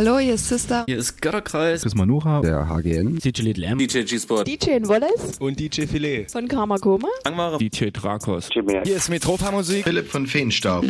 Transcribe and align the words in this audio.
Hallo, 0.00 0.18
hier 0.18 0.32
ist 0.32 0.48
Sister. 0.48 0.84
Hier 0.86 0.96
ist 0.96 1.20
Götterkreis. 1.20 1.82
Hier 1.82 1.88
ist 1.88 1.94
Manuha. 1.94 2.40
Der 2.40 2.66
HGN. 2.70 3.18
DJ 3.18 3.42
Little 3.42 3.66
M. 3.66 3.76
DJ 3.76 4.00
G-Sport. 4.04 4.48
DJ 4.48 4.78
Wallace. 4.84 5.36
Und 5.40 5.60
DJ 5.60 5.82
Filet. 5.82 6.24
Von 6.32 6.48
Karma 6.48 6.78
Koma. 6.78 7.08
Angmare. 7.24 7.58
DJ 7.58 7.90
Drakos. 7.90 8.48
Hier 8.50 8.96
ist 8.96 9.10
Metropa 9.10 9.50
Musik. 9.50 9.84
Philipp 9.84 10.08
von 10.08 10.26
Feenstaub. 10.26 10.86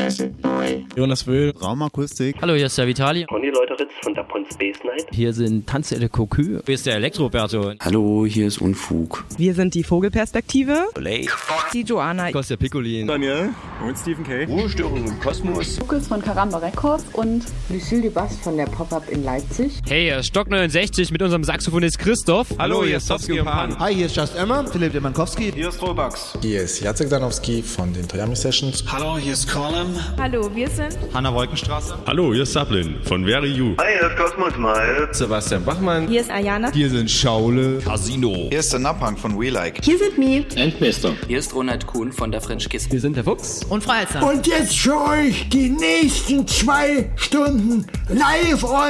Jonas 0.97 1.27
Wöhl. 1.27 1.53
Raumakustik. 1.61 2.37
Hallo, 2.41 2.55
hier 2.55 2.67
ist 2.67 2.79
der 2.79 2.87
Vitali. 2.87 3.25
Conny 3.25 3.49
Leuteritz 3.49 3.91
von 4.05 4.15
der 4.15 4.23
Pon 4.23 4.47
Space 4.49 4.79
Night. 4.85 5.09
Hier 5.11 5.33
sind 5.33 5.67
Tanzelle 5.67 6.09
Cocu. 6.09 6.61
Hier 6.65 6.75
ist 6.75 6.87
der 6.87 6.95
Elektroberto. 6.95 7.73
Hallo, 7.81 8.25
hier 8.27 8.47
ist 8.47 8.61
Unfug. 8.61 9.25
Wir 9.37 9.55
sind 9.55 9.75
die 9.75 9.83
Vogelperspektive. 9.83 10.87
Blake. 10.95 11.33
Die 11.75 11.83
Joanna. 11.83 12.31
Kostja 12.31 12.57
Piccolin. 12.57 13.09
Daniel. 13.09 13.49
Und 13.85 13.99
Stephen 13.99 14.23
K. 14.23 14.45
Ruhestörung 14.45 15.05
im 15.05 15.19
Kosmos. 15.19 15.81
Lukas 15.81 16.07
von 16.07 16.23
Karamba 16.23 16.59
Records 16.59 17.07
und 17.15 17.45
Lucille 17.71 18.03
Dubas 18.03 18.37
von 18.37 18.57
der 18.57 18.67
Pop-Up 19.01 19.09
in 19.11 19.25
Leipzig. 19.25 19.73
Hey, 19.89 20.23
Stock 20.23 20.49
69 20.49 21.11
mit 21.11 21.23
unserem 21.23 21.45
Saxophonist 21.45 21.99
Christoph. 21.99 22.49
Hallo, 22.59 22.85
hier 22.85 22.99
ist 22.99 23.07
Sofsky 23.07 23.41
und 23.41 23.47
Pan. 23.47 23.79
Hi, 23.79 23.95
hier 23.95 24.07
ist 24.07 24.17
Just 24.17 24.37
Emma. 24.37 24.65
Philipp 24.65 24.93
Demankowski. 24.93 25.53
Hier 25.53 25.69
ist 25.69 25.81
Robux. 25.83 26.35
Hier 26.43 26.63
ist 26.63 26.81
Jacek 26.81 27.09
Danowski 27.09 27.63
von 27.63 27.93
den 27.93 28.07
Triami 28.07 28.37
Sessions. 28.37 28.85
Hallo, 28.91 29.19
hier 29.19 29.33
ist 29.33 29.51
Colin. 29.51 29.95
Hallo, 30.19 30.51
wir 30.55 30.69
sind 30.69 30.97
Hanna 31.15 31.33
Wolkenstraße. 31.33 31.97
Hallo, 32.07 32.33
hier 32.33 32.43
ist 32.43 32.53
Sablin 32.53 32.97
von 33.05 33.25
Very 33.25 33.53
You. 33.53 33.75
Hi, 33.79 33.87
hier 33.99 34.11
ist 34.11 34.17
Cosmos 34.17 34.57
Mal. 34.57 35.09
Sebastian 35.13 35.65
Bachmann. 35.65 36.09
Hier 36.09 36.21
ist 36.21 36.31
Ayana. 36.31 36.73
Hier 36.73 36.91
sind 36.91 37.11
Schaule. 37.11 37.79
Casino. 37.79 38.49
Hier 38.51 38.61
ist 38.61 38.73
der 38.73 38.81
Napang 38.81 39.17
von 39.17 39.41
We 39.41 39.51
Like. 39.51 39.85
Hier 39.85 39.99
sind 39.99 40.19
Mi. 40.19 40.45
Endmester. 40.57 41.15
Hier 41.27 41.39
ist 41.39 41.55
Ronald 41.55 41.87
Kuhn 41.87 42.13
von 42.13 42.31
der 42.31 42.41
French 42.41 42.69
Kiss. 42.69 42.91
Wir 42.91 43.01
sind 43.01 43.17
der 43.17 43.25
Fuchs. 43.25 43.65
Und 43.69 43.83
Freizer. 43.83 44.27
Und 44.27 44.47
jetzt 44.47 44.79
für 44.79 44.97
euch 44.97 45.49
die 45.49 45.71
nächsten 45.71 46.47
zwei 46.47 47.11
Stunden 47.17 47.87
live 48.09 48.65
on 48.65 48.90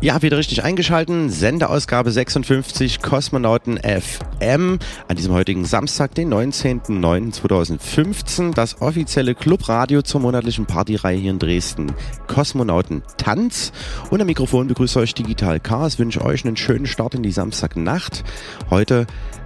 Ja, 0.00 0.22
wieder 0.22 0.38
richtig 0.38 0.62
eingeschalten. 0.62 1.28
Sendeausgabe 1.28 2.12
56 2.12 3.02
Kosmonauten 3.02 3.78
FM 3.78 4.78
an 5.08 5.16
diesem 5.16 5.32
heutigen 5.32 5.64
Samstag, 5.64 6.14
den 6.14 6.32
19.09.2015. 6.32 8.54
Das 8.54 8.80
offizielle 8.80 9.34
Clubradio 9.34 10.02
zur 10.02 10.20
monatlichen 10.20 10.66
Partyreihe 10.66 11.18
hier 11.18 11.32
in 11.32 11.40
Dresden. 11.40 11.92
Kosmonauten 12.28 13.02
Tanz. 13.16 13.72
Und 14.08 14.20
am 14.20 14.28
Mikrofon 14.28 14.68
begrüße 14.68 15.00
euch 15.00 15.14
Digital 15.14 15.58
Chaos. 15.58 15.98
Wünsche 15.98 16.24
euch 16.24 16.44
einen 16.44 16.56
schönen 16.56 16.86
Start 16.86 17.16
in 17.16 17.24
die 17.24 17.32
Samstagnacht. 17.32 18.22
Heute 18.70 19.04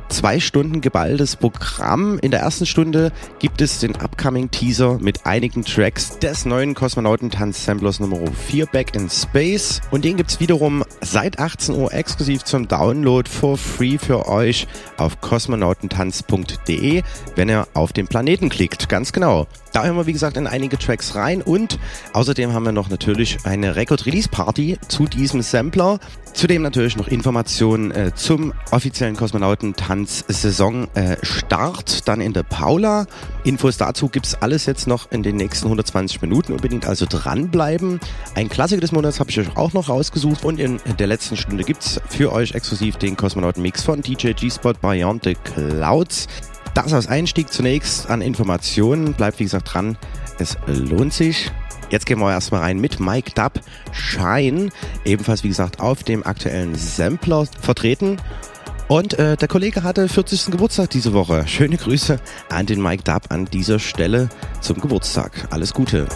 zwei 0.08 0.40
Stunden 0.40 0.80
geballtes 0.80 1.36
Programm. 1.36 2.18
In 2.18 2.30
der 2.30 2.40
ersten 2.40 2.66
Stunde 2.66 3.12
gibt 3.38 3.60
es 3.60 3.78
den 3.78 3.94
Upcoming 3.96 4.50
Teaser 4.50 4.98
mit 5.00 5.26
einigen 5.26 5.64
Tracks 5.64 6.18
des 6.18 6.44
neuen 6.44 6.74
Kosmonautentanz-Samplers 6.74 8.00
Nummer 8.00 8.18
4 8.48 8.66
Back 8.66 8.94
in 8.94 9.08
Space. 9.08 9.80
Und 9.90 10.04
den 10.04 10.16
gibt's 10.16 10.40
wiederum 10.40 10.84
seit 11.00 11.38
18 11.38 11.74
Uhr 11.74 11.92
exklusiv 11.92 12.44
zum 12.44 12.68
Download 12.68 13.28
for 13.28 13.56
free 13.56 13.98
für 13.98 14.28
euch 14.28 14.66
auf 14.96 15.20
kosmonautentanz.de, 15.20 17.02
wenn 17.36 17.48
ihr 17.48 17.66
auf 17.74 17.92
den 17.92 18.06
Planeten 18.06 18.48
klickt. 18.48 18.88
Ganz 18.88 19.12
genau. 19.12 19.46
Da 19.72 19.84
hören 19.84 19.96
wir, 19.96 20.06
wie 20.06 20.12
gesagt, 20.12 20.36
in 20.36 20.46
einige 20.46 20.76
Tracks 20.78 21.14
rein 21.14 21.40
und 21.40 21.78
außerdem 22.12 22.52
haben 22.52 22.64
wir 22.64 22.72
noch 22.72 22.90
natürlich 22.90 23.38
eine 23.44 23.74
Record-Release-Party 23.74 24.78
zu 24.86 25.06
diesem 25.06 25.40
Sampler. 25.40 25.98
Zudem 26.34 26.62
natürlich 26.62 26.96
noch 26.96 27.08
Informationen 27.08 27.90
äh, 27.90 28.12
zum 28.14 28.52
offiziellen 28.70 29.16
Kosmonautentanz-Saison-Start, 29.92 31.90
äh, 31.90 32.00
dann 32.04 32.20
in 32.20 32.32
der 32.32 32.42
Paula. 32.42 33.06
Infos 33.44 33.76
dazu 33.76 34.08
gibt's 34.08 34.34
alles 34.34 34.66
jetzt 34.66 34.86
noch 34.86 35.10
in 35.10 35.22
den 35.22 35.36
nächsten 35.36 35.66
120 35.66 36.22
Minuten. 36.22 36.52
Unbedingt 36.52 36.86
also 36.86 37.06
dranbleiben. 37.08 38.00
Ein 38.34 38.48
Klassiker 38.48 38.80
des 38.80 38.92
Monats 38.92 39.20
habe 39.20 39.30
ich 39.30 39.38
euch 39.38 39.56
auch 39.56 39.72
noch 39.72 39.88
rausgesucht 39.88 40.44
und 40.44 40.58
in 40.58 40.80
der 40.98 41.06
letzten 41.06 41.36
Stunde 41.36 41.64
gibt's 41.64 42.00
für 42.08 42.32
euch 42.32 42.52
exklusiv 42.54 42.96
den 42.96 43.16
Kosmonauten-Mix 43.16 43.82
von 43.82 44.00
DJ 44.00 44.32
G-Spot 44.32 44.74
Beyond 44.74 45.24
the 45.24 45.34
Clouds. 45.34 46.26
Das 46.74 46.92
als 46.92 47.06
Einstieg 47.06 47.52
zunächst 47.52 48.08
an 48.08 48.22
Informationen. 48.22 49.12
Bleibt 49.12 49.38
wie 49.40 49.44
gesagt 49.44 49.74
dran. 49.74 49.98
Es 50.38 50.56
lohnt 50.66 51.12
sich. 51.12 51.50
Jetzt 51.90 52.06
gehen 52.06 52.18
wir 52.20 52.30
erstmal 52.30 52.62
rein 52.62 52.80
mit 52.80 53.00
Mike 53.00 53.32
Dub 53.34 53.60
Shine. 53.92 54.70
Ebenfalls 55.04 55.44
wie 55.44 55.48
gesagt 55.48 55.80
auf 55.80 56.02
dem 56.02 56.24
aktuellen 56.24 56.74
Sampler 56.74 57.46
vertreten. 57.60 58.16
Und 58.92 59.18
äh, 59.18 59.38
der 59.38 59.48
Kollege 59.48 59.84
hatte 59.84 60.06
40. 60.06 60.50
Geburtstag 60.50 60.90
diese 60.90 61.14
Woche. 61.14 61.48
Schöne 61.48 61.78
Grüße 61.78 62.20
an 62.50 62.66
den 62.66 62.82
Mike 62.82 63.02
Dub 63.04 63.22
an 63.30 63.46
dieser 63.46 63.78
Stelle 63.78 64.28
zum 64.60 64.82
Geburtstag. 64.82 65.48
Alles 65.48 65.72
Gute. 65.72 66.06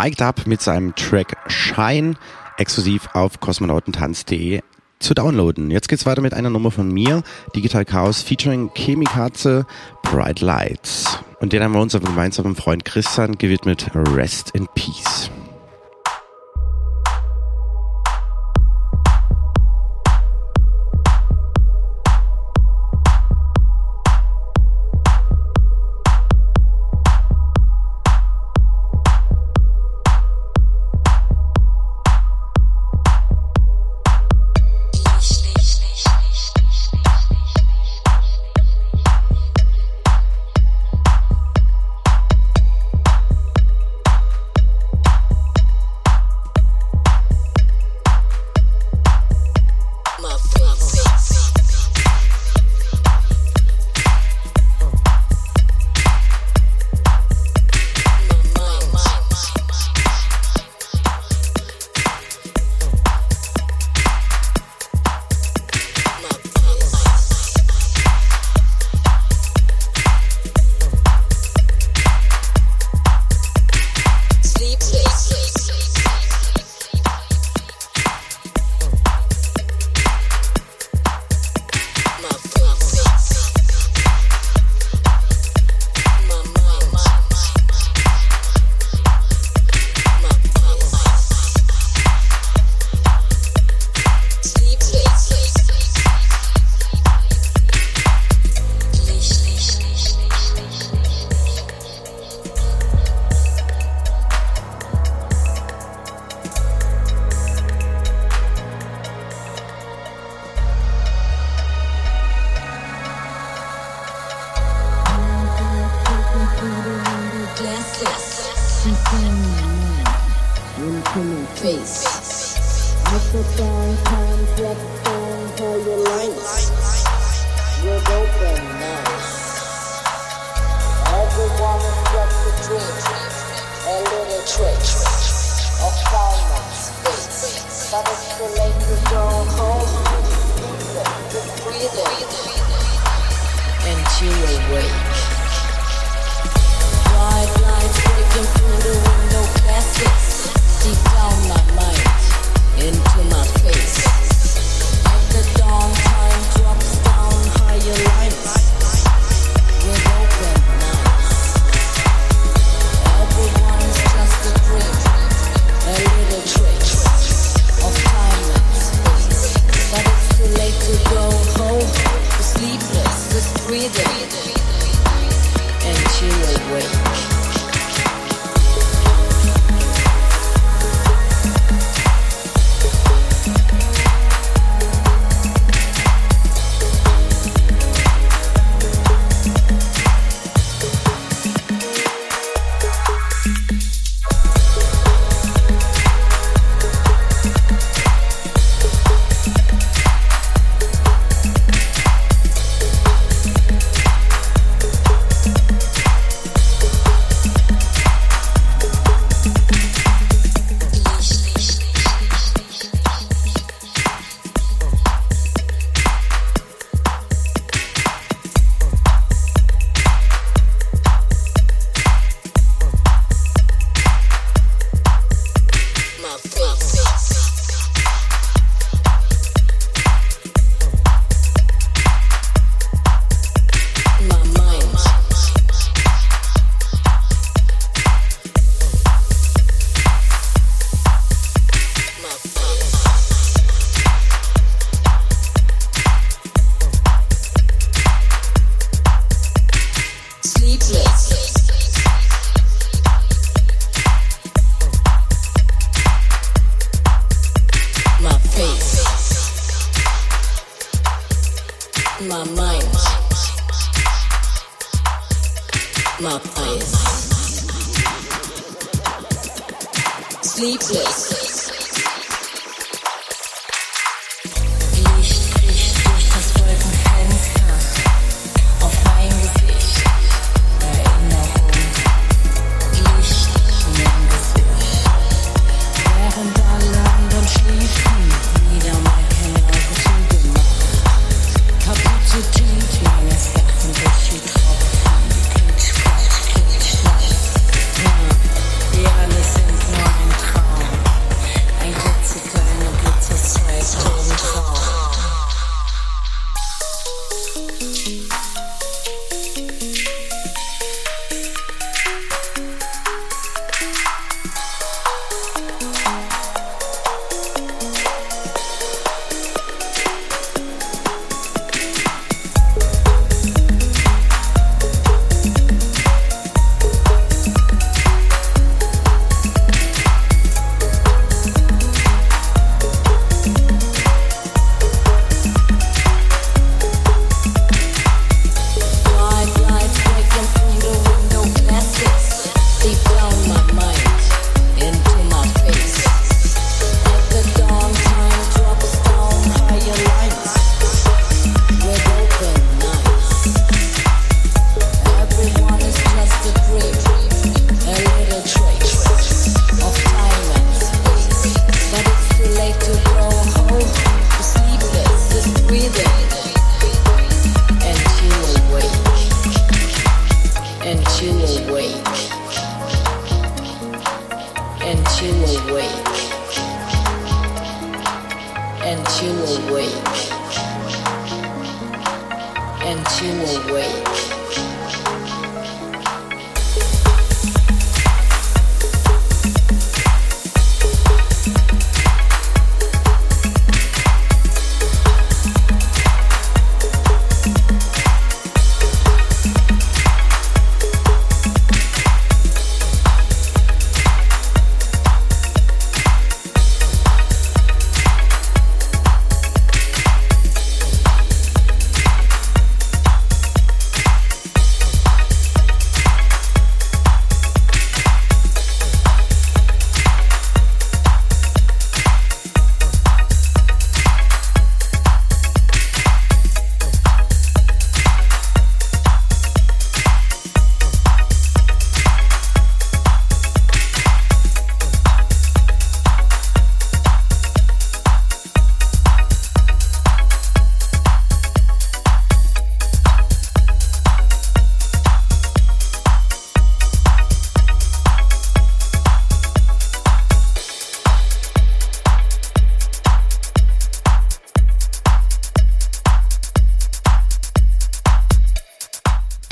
Mic'd 0.00 0.22
Up 0.22 0.46
mit 0.46 0.62
seinem 0.62 0.94
Track 0.94 1.36
Shine 1.48 2.14
exklusiv 2.56 3.08
auf 3.14 3.40
kosmonautentanz.de 3.40 4.60
zu 5.00 5.14
downloaden. 5.14 5.72
Jetzt 5.72 5.88
geht's 5.88 6.06
weiter 6.06 6.22
mit 6.22 6.34
einer 6.34 6.50
Nummer 6.50 6.70
von 6.70 6.88
mir, 6.88 7.24
Digital 7.56 7.84
Chaos 7.84 8.22
featuring 8.22 8.70
Chemikaze 8.74 9.66
Bright 10.04 10.40
Lights. 10.40 11.18
Und 11.40 11.52
den 11.52 11.64
haben 11.64 11.72
wir 11.72 11.80
unserem 11.80 12.04
gemeinsamen 12.04 12.54
Freund 12.54 12.84
Christian 12.84 13.38
gewidmet 13.38 13.90
Rest 13.92 14.52
in 14.52 14.68
Peace. 14.76 15.07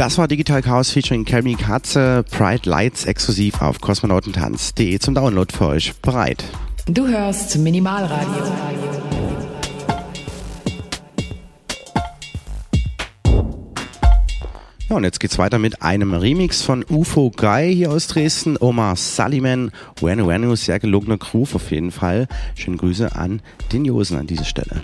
Das 0.07 0.19
war 0.19 0.29
Digital 0.29 0.63
Chaos 0.63 0.93
featuring 0.93 1.25
Carrie 1.25 1.57
Katze, 1.57 2.25
Bright 2.31 2.65
Lights 2.65 3.07
exklusiv 3.07 3.61
auf 3.61 3.81
kosmonautentanz.de 3.81 5.01
zum 5.01 5.17
Download 5.17 5.53
für 5.53 5.67
euch 5.67 5.97
bereit. 5.97 6.45
Du 6.87 7.09
hörst 7.09 7.59
Minimalradio. 7.59 8.45
Ja, 14.89 14.95
und 14.95 15.03
jetzt 15.03 15.19
geht's 15.19 15.39
weiter 15.39 15.59
mit 15.59 15.83
einem 15.83 16.15
Remix 16.15 16.63
von 16.63 16.85
UFO 16.89 17.33
Guy 17.37 17.75
hier 17.75 17.91
aus 17.91 18.07
Dresden, 18.07 18.57
Omar 18.61 18.95
Saliman, 18.95 19.73
Wenu 20.01 20.29
Wenu, 20.29 20.55
sehr 20.55 20.79
gelungener 20.79 21.19
Groove 21.19 21.57
auf 21.57 21.73
jeden 21.73 21.91
Fall. 21.91 22.29
Schöne 22.55 22.77
Grüße 22.77 23.17
an 23.17 23.43
den 23.73 23.85
Josen 23.85 24.17
an 24.19 24.29
dieser 24.29 24.45
Stelle. 24.45 24.83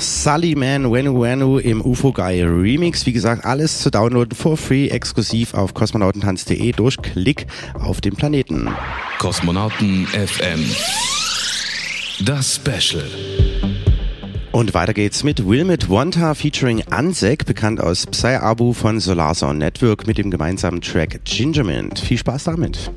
Sullyman 0.00 0.90
Wenu 0.90 1.20
Wenu 1.20 1.58
im 1.58 1.80
UFO 1.82 2.12
Guy 2.12 2.42
Remix. 2.42 3.04
Wie 3.06 3.12
gesagt, 3.12 3.44
alles 3.44 3.80
zu 3.80 3.90
downloaden 3.90 4.34
for 4.34 4.56
free, 4.56 4.88
exklusiv 4.88 5.54
auf 5.54 5.74
kosmonautentanz.de 5.74 6.72
durch 6.72 6.96
Klick 6.96 7.46
auf 7.74 8.00
den 8.00 8.16
Planeten. 8.16 8.68
Kosmonauten 9.18 10.06
FM. 10.06 10.64
Das 12.24 12.56
Special. 12.56 13.04
Und 14.52 14.74
weiter 14.74 14.94
geht's 14.94 15.22
mit 15.22 15.46
Wilmot 15.46 15.88
Wanta 15.88 16.34
featuring 16.34 16.82
Ansek, 16.90 17.46
bekannt 17.46 17.80
aus 17.80 18.06
Psy 18.06 18.34
Abu 18.34 18.72
von 18.72 18.98
Solar 18.98 19.34
Sound 19.34 19.58
Network 19.58 20.06
mit 20.06 20.18
dem 20.18 20.30
gemeinsamen 20.30 20.80
Track 20.80 21.24
Gingermint. 21.24 21.98
Viel 21.98 22.18
Spaß 22.18 22.44
damit. 22.44 22.90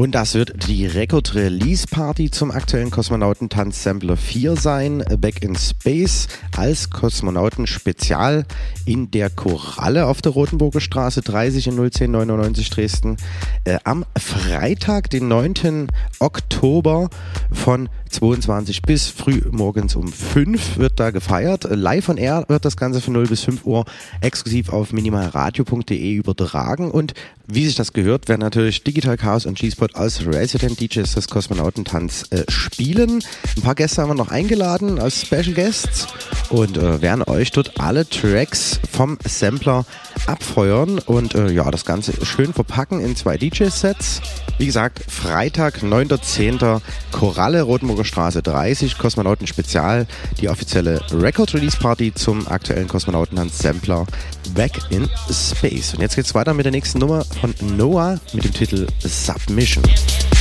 Und 0.00 0.14
das 0.14 0.32
wird 0.32 0.66
die 0.66 0.86
Record 0.86 1.34
Release 1.34 1.86
Party 1.86 2.30
zum 2.30 2.50
aktuellen 2.50 2.90
Kosmonautentanz 2.90 3.82
Sampler 3.82 4.16
4 4.16 4.56
sein. 4.56 5.04
Back 5.18 5.42
in 5.42 5.54
Space 5.54 6.26
als 6.56 6.88
Kosmonauten 6.88 7.66
Spezial 7.66 8.46
in 8.86 9.10
der 9.10 9.28
Koralle 9.28 10.06
auf 10.06 10.22
der 10.22 10.32
Rotenburger 10.32 10.80
Straße 10.80 11.20
30 11.20 11.66
in 11.66 11.74
01099 11.74 12.70
Dresden. 12.70 13.18
Äh, 13.64 13.76
am 13.84 14.06
Freitag, 14.18 15.10
den 15.10 15.28
9. 15.28 15.88
Oktober 16.18 17.10
von 17.52 17.90
22 18.08 18.80
bis 18.82 19.08
früh 19.08 19.42
morgens 19.50 19.96
um 19.96 20.08
5 20.08 20.78
wird 20.78 20.98
da 20.98 21.10
gefeiert. 21.10 21.64
Live 21.68 22.08
on 22.08 22.16
Air 22.16 22.46
wird 22.48 22.64
das 22.64 22.78
Ganze 22.78 23.02
von 23.02 23.12
0 23.12 23.26
bis 23.26 23.44
5 23.44 23.66
Uhr 23.66 23.84
exklusiv 24.22 24.70
auf 24.70 24.94
minimalradio.de 24.94 26.14
übertragen 26.14 26.90
und 26.90 27.12
wie 27.52 27.66
sich 27.66 27.74
das 27.74 27.92
gehört, 27.92 28.28
werden 28.28 28.42
natürlich 28.42 28.84
Digital 28.84 29.16
Chaos 29.16 29.44
und 29.44 29.58
G-Spot 29.58 29.88
als 29.94 30.26
Resident 30.26 30.80
DJs 30.80 31.14
des 31.14 31.28
Kosmonautentanz 31.28 32.26
äh, 32.30 32.44
spielen. 32.48 33.22
Ein 33.56 33.62
paar 33.62 33.74
Gäste 33.74 34.02
haben 34.02 34.10
wir 34.10 34.14
noch 34.14 34.30
eingeladen 34.30 34.98
als 34.98 35.22
Special 35.22 35.52
Guests 35.54 36.06
und 36.50 36.76
äh, 36.76 37.00
werden 37.00 37.22
euch 37.22 37.50
dort 37.52 37.80
alle 37.80 38.08
Tracks 38.08 38.80
vom 38.90 39.18
Sampler 39.26 39.84
abfeuern 40.26 40.98
und 40.98 41.34
äh, 41.34 41.50
ja, 41.50 41.70
das 41.70 41.84
Ganze 41.84 42.12
schön 42.24 42.52
verpacken 42.52 43.00
in 43.00 43.16
zwei 43.16 43.36
DJ-Sets. 43.36 44.20
Wie 44.58 44.66
gesagt, 44.66 45.00
Freitag, 45.08 45.78
9.10. 45.78 46.80
Koralle, 47.12 47.62
Rotenburger 47.62 48.04
Straße 48.04 48.42
30, 48.42 48.98
Kosmonauten 48.98 49.46
Spezial, 49.46 50.06
die 50.40 50.48
offizielle 50.48 51.00
Record 51.12 51.54
Release 51.54 51.78
Party 51.78 52.12
zum 52.14 52.46
aktuellen 52.48 52.88
Kosmonautentanz 52.88 53.58
Sampler 53.58 54.06
Back 54.54 54.72
in 54.90 55.08
Space. 55.30 55.94
Und 55.94 56.00
jetzt 56.00 56.16
geht's 56.16 56.34
weiter 56.34 56.54
mit 56.54 56.64
der 56.64 56.72
nächsten 56.72 56.98
Nummer 56.98 57.24
von 57.40 57.54
Noah 57.76 58.18
mit 58.32 58.44
dem 58.44 58.52
Titel 58.52 58.86
Submission. 59.00 59.79
Nation. 59.86 60.39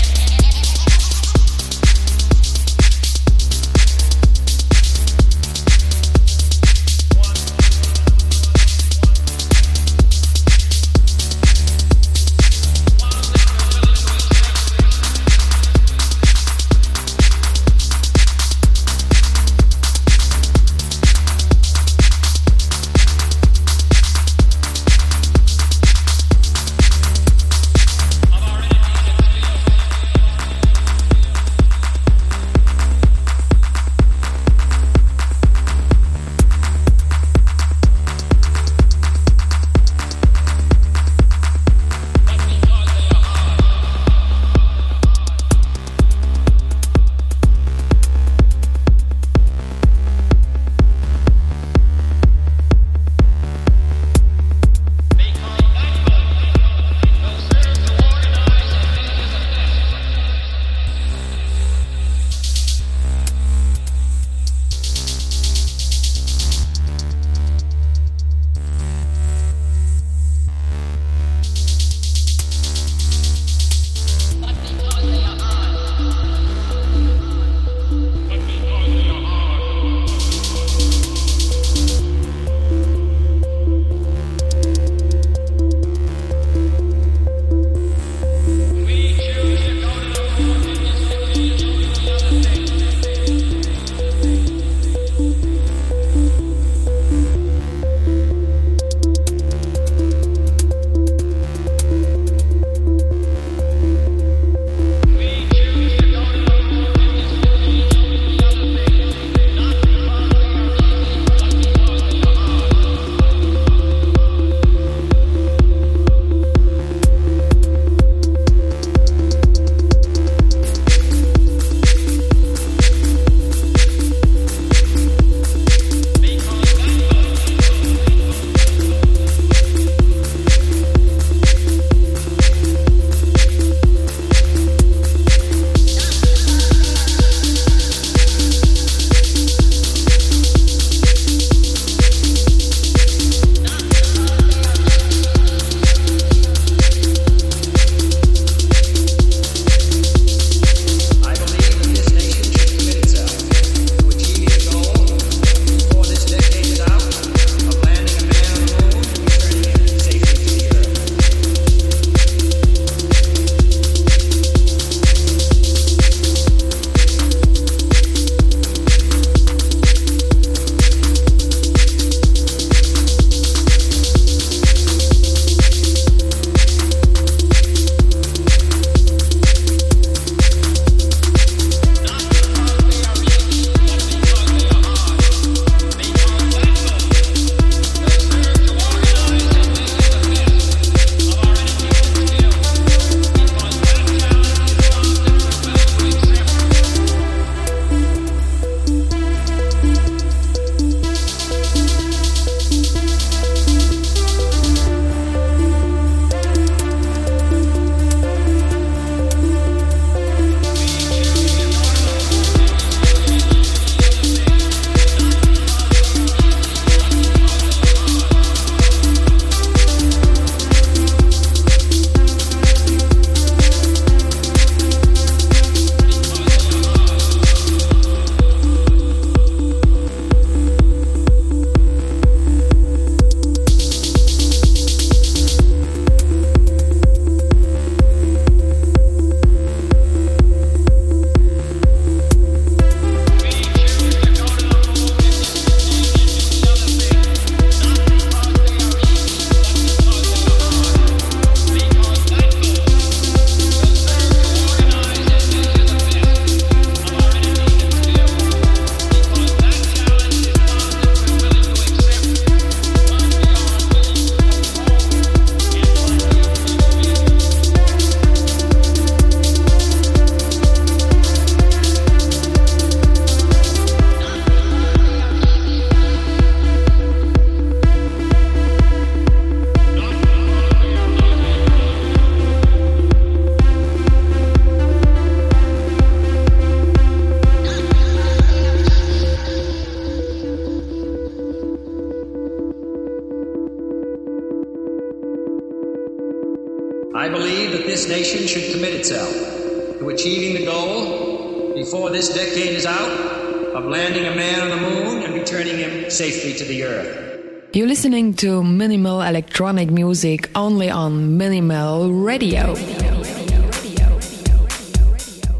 Music 310.20 310.50
only 310.54 310.92
on 310.92 311.38
Minimal 311.38 312.10
Radio. 312.12 312.76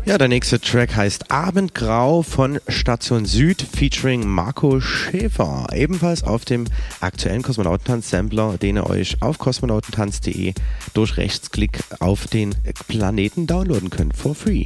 Ja, 0.04 0.18
der 0.18 0.28
nächste 0.28 0.60
Track 0.60 0.98
heißt 0.98 1.32
Abendgrau 1.32 2.24
von 2.24 2.60
Station 2.68 3.24
Süd 3.24 3.62
featuring 3.62 4.28
Marco 4.28 4.82
Schäfer. 4.82 5.68
Ebenfalls 5.74 6.24
auf 6.24 6.44
dem 6.44 6.66
aktuellen 7.00 7.42
Kosmonautentanz-Sampler, 7.42 8.58
den 8.58 8.76
ihr 8.76 8.90
euch 8.90 9.22
auf 9.22 9.38
kosmonautentanz.de 9.38 10.54
durch 10.94 11.16
Rechtsklick 11.16 11.80
auf 12.02 12.28
den 12.28 12.54
Planeten 12.90 13.48
downloaden 13.48 13.90
könnt. 13.90 14.14
For 14.14 14.36
free. 14.36 14.66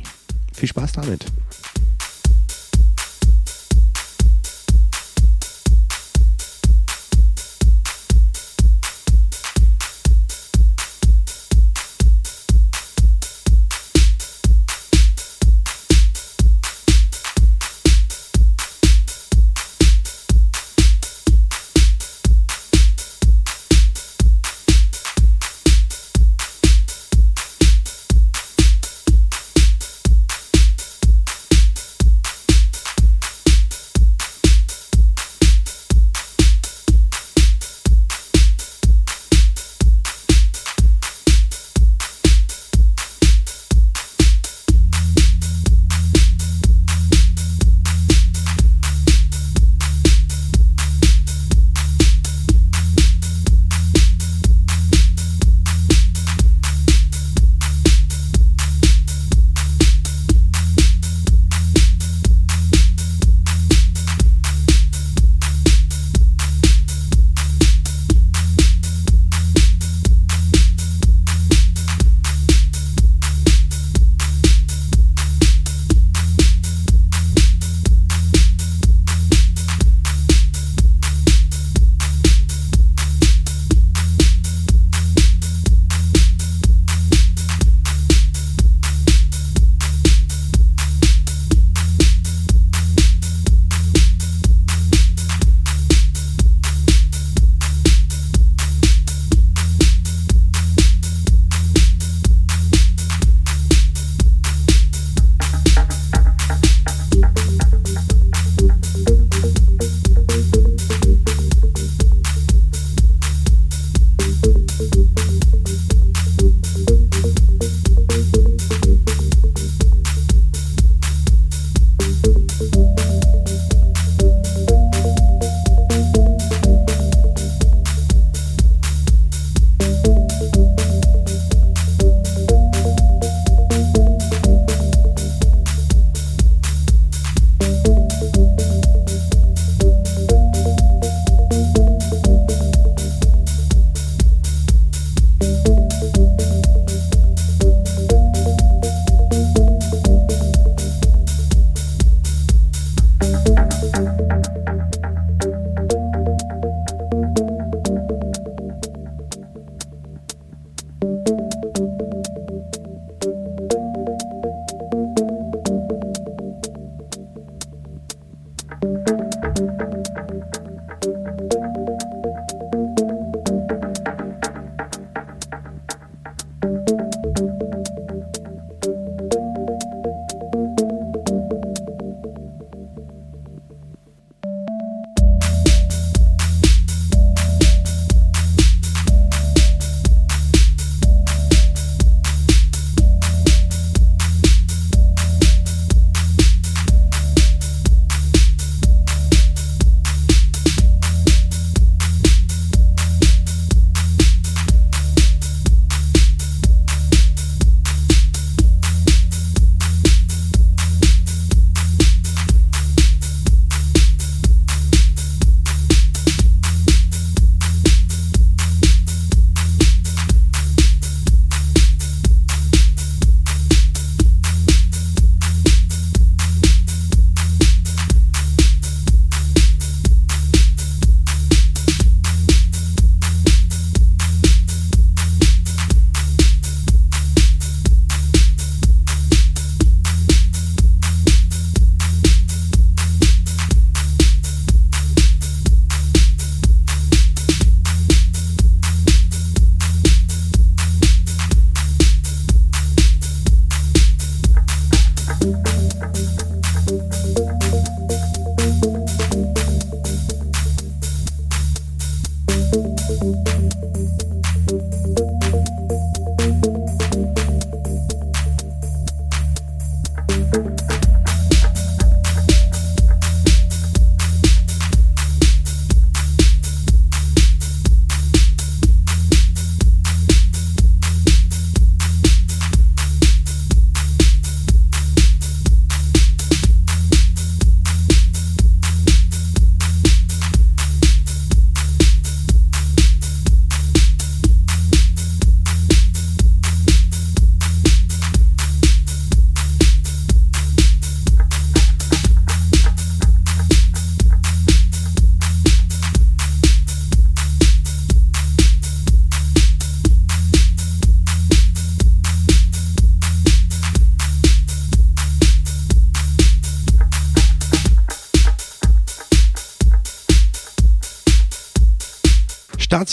Viel 0.54 0.70
Spaß 0.70 0.94
damit. 0.94 1.26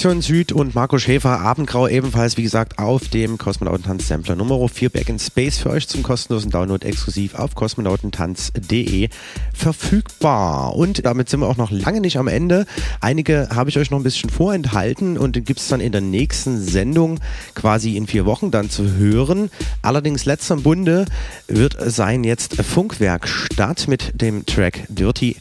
Station 0.01 0.23
Süd 0.23 0.53
und 0.53 0.75
Marco 0.75 0.99
Schäfer, 0.99 1.41
Abendgrau 1.41 1.87
ebenfalls, 1.87 2.39
wie 2.39 2.43
gesagt, 2.43 2.79
auf 2.79 3.09
dem 3.09 3.37
Kosmonautentanz 3.37 4.09
Sampler 4.09 4.35
Nummer 4.35 4.67
4 4.67 4.89
Back 4.89 5.11
in 5.11 5.19
Space 5.19 5.59
für 5.59 5.69
euch 5.69 5.89
zum 5.89 6.03
kostenlosen 6.03 6.51
Download 6.51 6.89
exklusiv 6.89 7.35
auf 7.35 7.55
kosmonautentanz.de 7.55 9.11
verfügbar. 9.53 10.75
Und 10.75 11.05
damit 11.05 11.29
sind 11.29 11.41
wir 11.41 11.49
auch 11.49 11.59
noch 11.59 11.71
lange 11.71 12.01
nicht 12.01 12.17
am 12.17 12.29
Ende. 12.29 12.65
Einige 13.03 13.51
habe 13.55 13.69
ich 13.69 13.77
euch 13.77 13.91
noch 13.91 13.99
ein 13.99 14.03
bisschen 14.03 14.31
vorenthalten 14.31 15.19
und 15.19 15.35
gibt 15.45 15.61
es 15.61 15.69
dann 15.69 15.83
in 15.83 15.93
der 15.93 16.01
nächsten 16.01 16.63
Sendung 16.63 17.21
quasi 17.55 17.99
in 17.99 18.07
vier 18.07 18.25
Wochen 18.25 18.51
dann 18.51 18.71
zu 18.71 18.95
hören. 18.95 19.51
Allerdings 19.83 20.25
letzter 20.25 20.57
Bunde 20.57 21.05
wird 21.47 21.77
sein 21.79 22.25
jetzt 22.25 22.57
Funkwerkstatt 22.57 23.87
mit 23.87 24.19
dem 24.19 24.47
Track 24.47 24.87
Dirty 24.89 25.37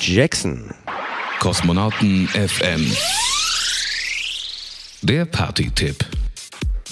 Jackson. 0.00 0.70
Kosmonauten 1.40 2.28
FM. 2.28 2.86
Der 5.04 5.26
Party-Tipp. 5.26 6.02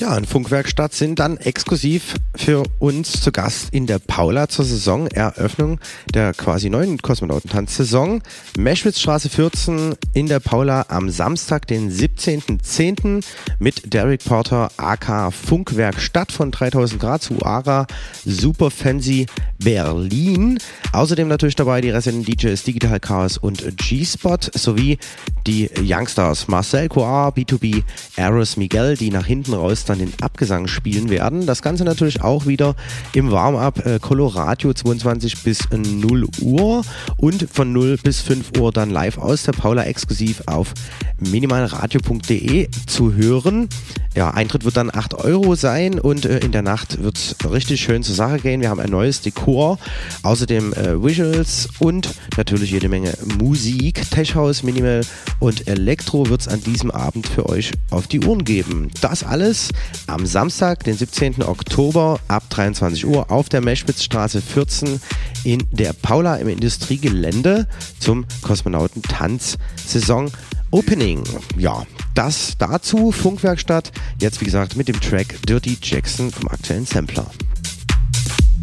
Ja, 0.02 0.18
in 0.18 0.24
Funkwerkstatt 0.24 0.94
sind 0.94 1.20
dann 1.20 1.36
exklusiv 1.36 2.16
für 2.34 2.64
uns 2.80 3.20
zu 3.20 3.30
Gast 3.30 3.68
in 3.70 3.86
der 3.86 4.00
Paula 4.00 4.48
zur 4.48 4.64
Saisoneröffnung 4.64 5.78
der 6.12 6.34
quasi 6.34 6.70
neuen 6.70 7.00
Kosmonautentanz-Saison. 7.00 8.20
Meschwitzstraße 8.58 9.28
14 9.28 9.94
in 10.12 10.26
der 10.26 10.40
Paula 10.40 10.86
am 10.88 11.08
Samstag, 11.08 11.68
den 11.68 11.92
17.10. 11.92 13.24
mit 13.60 13.94
Derek 13.94 14.24
Porter 14.24 14.72
AK 14.76 15.32
Funkwerkstatt 15.32 16.32
von 16.32 16.50
3000 16.50 17.00
Grad 17.00 17.22
zu 17.22 17.40
ARA 17.40 17.86
Super 18.24 18.72
Fancy 18.72 19.26
Berlin. 19.62 20.58
Außerdem 20.92 21.28
natürlich 21.28 21.54
dabei 21.54 21.80
die 21.80 21.90
Resident 21.90 22.26
DJs 22.26 22.60
Digital 22.64 22.98
Chaos 22.98 23.38
und 23.38 23.76
G-Spot 23.76 24.38
sowie 24.52 24.98
die 25.46 25.70
Youngstars 25.80 26.48
Marcel 26.48 26.88
Coar, 26.88 27.32
B2B, 27.32 27.84
Eros 28.16 28.56
Miguel, 28.56 28.96
die 28.96 29.10
nach 29.10 29.26
hinten 29.26 29.54
raus 29.54 29.84
dann 29.84 29.91
den 29.98 30.12
Abgesang 30.20 30.66
spielen 30.66 31.10
werden. 31.10 31.46
Das 31.46 31.62
Ganze 31.62 31.84
natürlich 31.84 32.22
auch 32.22 32.46
wieder 32.46 32.74
im 33.14 33.30
Warm-up 33.30 33.84
äh, 33.86 33.98
Coloradio 33.98 34.72
22 34.72 35.42
bis 35.42 35.68
0 35.70 36.26
Uhr 36.40 36.84
und 37.16 37.48
von 37.52 37.72
0 37.72 37.98
bis 38.02 38.20
5 38.20 38.58
Uhr 38.58 38.72
dann 38.72 38.90
live 38.90 39.18
aus 39.18 39.44
der 39.44 39.52
Paula 39.52 39.84
exklusiv 39.84 40.42
auf 40.46 40.74
minimalradio.de 41.18 42.68
zu 42.86 43.14
hören. 43.14 43.68
Ja, 44.14 44.30
Eintritt 44.30 44.64
wird 44.64 44.76
dann 44.76 44.90
8 44.92 45.14
Euro 45.14 45.54
sein 45.54 45.98
und 45.98 46.26
äh, 46.26 46.40
in 46.40 46.52
der 46.52 46.60
Nacht 46.60 47.02
wird 47.02 47.16
es 47.16 47.36
richtig 47.50 47.80
schön 47.80 48.02
zur 48.02 48.14
Sache 48.14 48.38
gehen. 48.38 48.60
Wir 48.60 48.68
haben 48.68 48.80
ein 48.80 48.90
neues 48.90 49.22
Dekor, 49.22 49.78
außerdem 50.22 50.74
äh, 50.74 51.02
Visuals 51.02 51.68
und 51.78 52.10
natürlich 52.36 52.70
jede 52.72 52.90
Menge 52.90 53.14
Musik. 53.38 54.02
Tech 54.10 54.34
House, 54.34 54.62
Minimal 54.62 55.00
und 55.38 55.66
Elektro 55.66 56.28
wird 56.28 56.42
es 56.42 56.48
an 56.48 56.62
diesem 56.62 56.90
Abend 56.90 57.26
für 57.26 57.48
euch 57.48 57.72
auf 57.90 58.06
die 58.06 58.20
Uhren 58.20 58.44
geben. 58.44 58.90
Das 59.00 59.24
alles 59.24 59.71
am 60.06 60.26
Samstag, 60.26 60.84
den 60.84 60.96
17. 60.96 61.42
Oktober 61.42 62.20
ab 62.28 62.44
23 62.50 63.06
Uhr 63.06 63.30
auf 63.30 63.48
der 63.48 63.60
Meschwitzstraße 63.60 64.40
14 64.40 65.00
in 65.44 65.62
der 65.70 65.92
Paula 65.92 66.36
im 66.36 66.48
Industriegelände 66.48 67.66
zum 67.98 68.26
Kosmonautentanz-Saison 68.42 70.30
Opening. 70.70 71.22
Ja, 71.58 71.84
das 72.14 72.54
dazu. 72.58 73.12
Funkwerkstatt. 73.12 73.92
Jetzt, 74.18 74.40
wie 74.40 74.46
gesagt, 74.46 74.76
mit 74.76 74.88
dem 74.88 75.00
Track 75.00 75.36
Dirty 75.46 75.76
Jackson 75.82 76.30
vom 76.30 76.48
aktuellen 76.48 76.86
Sampler. 76.86 77.26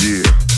Yeah. 0.02 0.49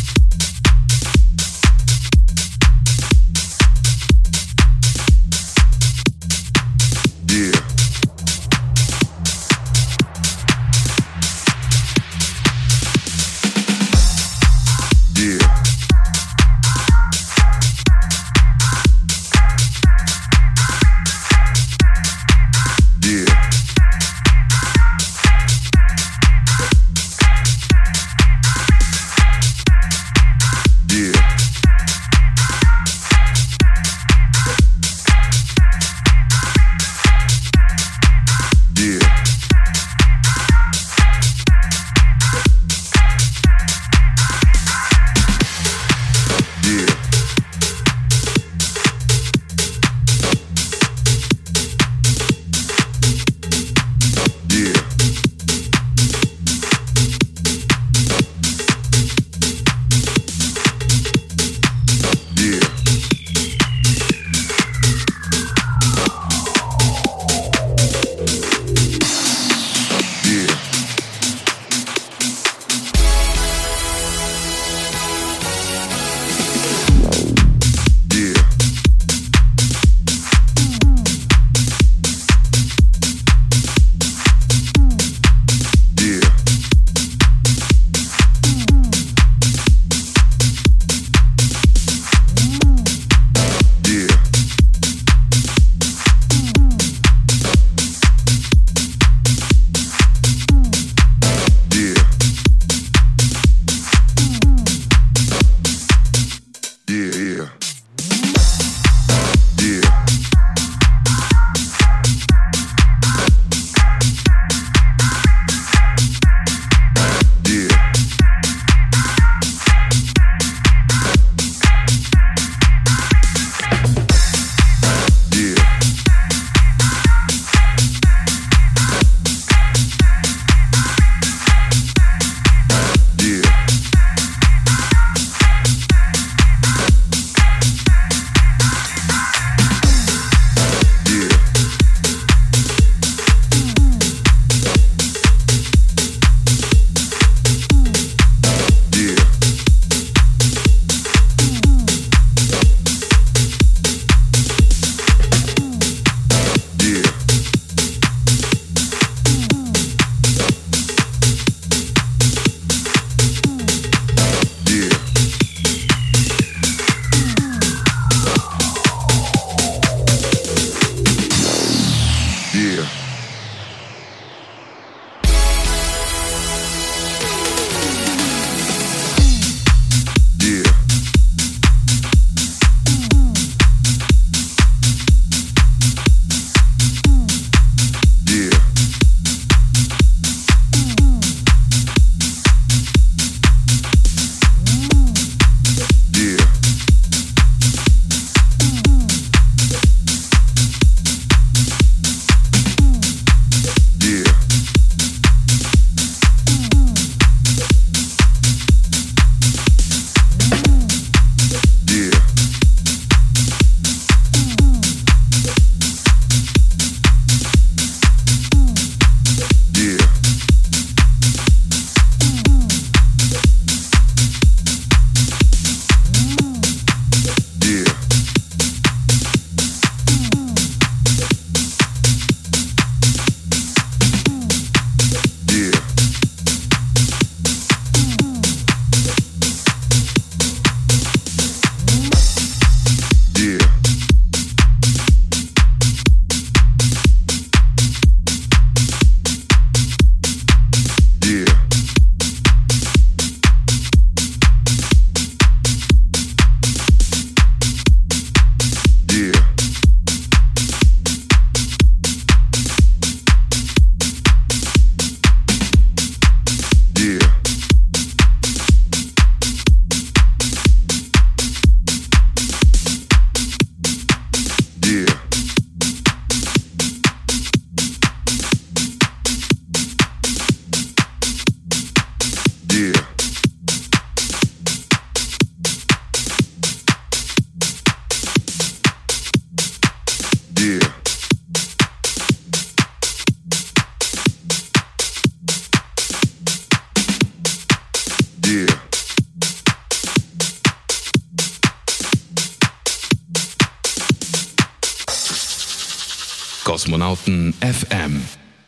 Kosmonauten 306.63 307.53
FM, 307.61 308.21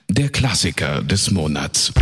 der 0.09 0.29
Klassiker 0.29 1.01
des 1.01 1.31
Monats. 1.31 1.93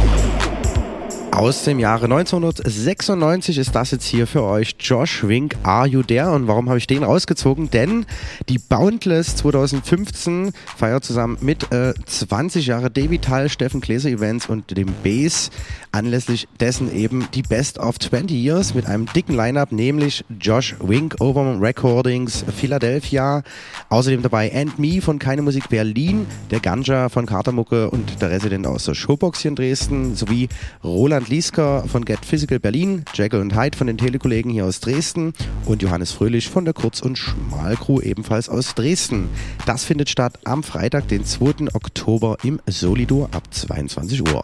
Aus 1.42 1.64
dem 1.64 1.80
Jahre 1.80 2.04
1996 2.04 3.58
ist 3.58 3.74
das 3.74 3.90
jetzt 3.90 4.06
hier 4.06 4.28
für 4.28 4.44
euch 4.44 4.76
Josh 4.80 5.28
Wink, 5.28 5.56
Are 5.64 5.88
You 5.88 6.04
There? 6.04 6.34
Und 6.34 6.48
warum 6.48 6.70
habe 6.70 6.78
ich 6.78 6.86
den 6.86 7.02
rausgezogen? 7.02 7.72
Denn 7.72 8.06
die 8.48 8.60
Boundless 8.60 9.38
2015 9.38 10.52
feiert 10.78 11.04
zusammen 11.04 11.40
mit 11.42 11.72
äh, 11.72 11.96
20 12.06 12.68
Jahre 12.68 12.92
David 12.92 13.24
Tall, 13.24 13.50
Steffen 13.50 13.82
Gläser 13.82 14.12
Events 14.12 14.50
und 14.50 14.78
dem 14.78 14.94
Bass 15.04 15.50
anlässlich 15.92 16.48
dessen 16.60 16.96
eben 16.96 17.28
die 17.34 17.42
Best 17.42 17.80
of 17.80 17.98
20 17.98 18.38
Years 18.38 18.76
mit 18.76 18.86
einem 18.86 19.08
dicken 19.08 19.36
Lineup, 19.36 19.72
nämlich 19.72 20.24
Josh 20.40 20.76
Wink, 20.80 21.16
Overman 21.20 21.60
Recordings, 21.60 22.46
Philadelphia, 22.56 23.42
außerdem 23.90 24.22
dabei 24.22 24.54
And 24.54 24.78
Me 24.78 25.02
von 25.02 25.18
Keine 25.18 25.42
Musik 25.42 25.70
Berlin, 25.70 26.28
der 26.52 26.60
Ganja 26.60 27.10
von 27.10 27.26
Katermucke 27.26 27.90
und 27.90 28.22
der 28.22 28.30
Resident 28.30 28.68
aus 28.68 28.86
der 28.86 28.94
Showbox 28.94 29.42
hier 29.42 29.50
in 29.50 29.56
Dresden, 29.56 30.16
sowie 30.16 30.48
Roland 30.84 31.31
Liesker 31.32 31.86
von 31.88 32.04
Get 32.04 32.26
Physical 32.26 32.60
Berlin, 32.60 33.06
Jekyll 33.14 33.40
und 33.40 33.56
Hyde 33.56 33.78
von 33.78 33.88
den 33.88 33.98
Telekollegen 33.98 34.52
hier 34.52 34.66
aus 34.66 34.82
Dresden 34.82 35.34
und 35.66 35.82
Johannes 35.82 36.12
Fröhlich 36.12 36.50
von 36.50 36.66
der 36.66 36.74
Kurz- 36.74 37.02
und 37.02 37.18
Schmalcrew 37.18 38.02
ebenfalls 38.02 38.50
aus 38.50 38.76
Dresden. 38.76 39.30
Das 39.66 39.86
findet 39.86 40.10
statt 40.10 40.38
am 40.44 40.62
Freitag, 40.62 41.08
den 41.08 41.24
2. 41.24 41.74
Oktober 41.74 42.36
im 42.44 42.60
Solido 42.68 43.30
ab 43.32 43.44
22 43.50 44.30
Uhr. 44.30 44.44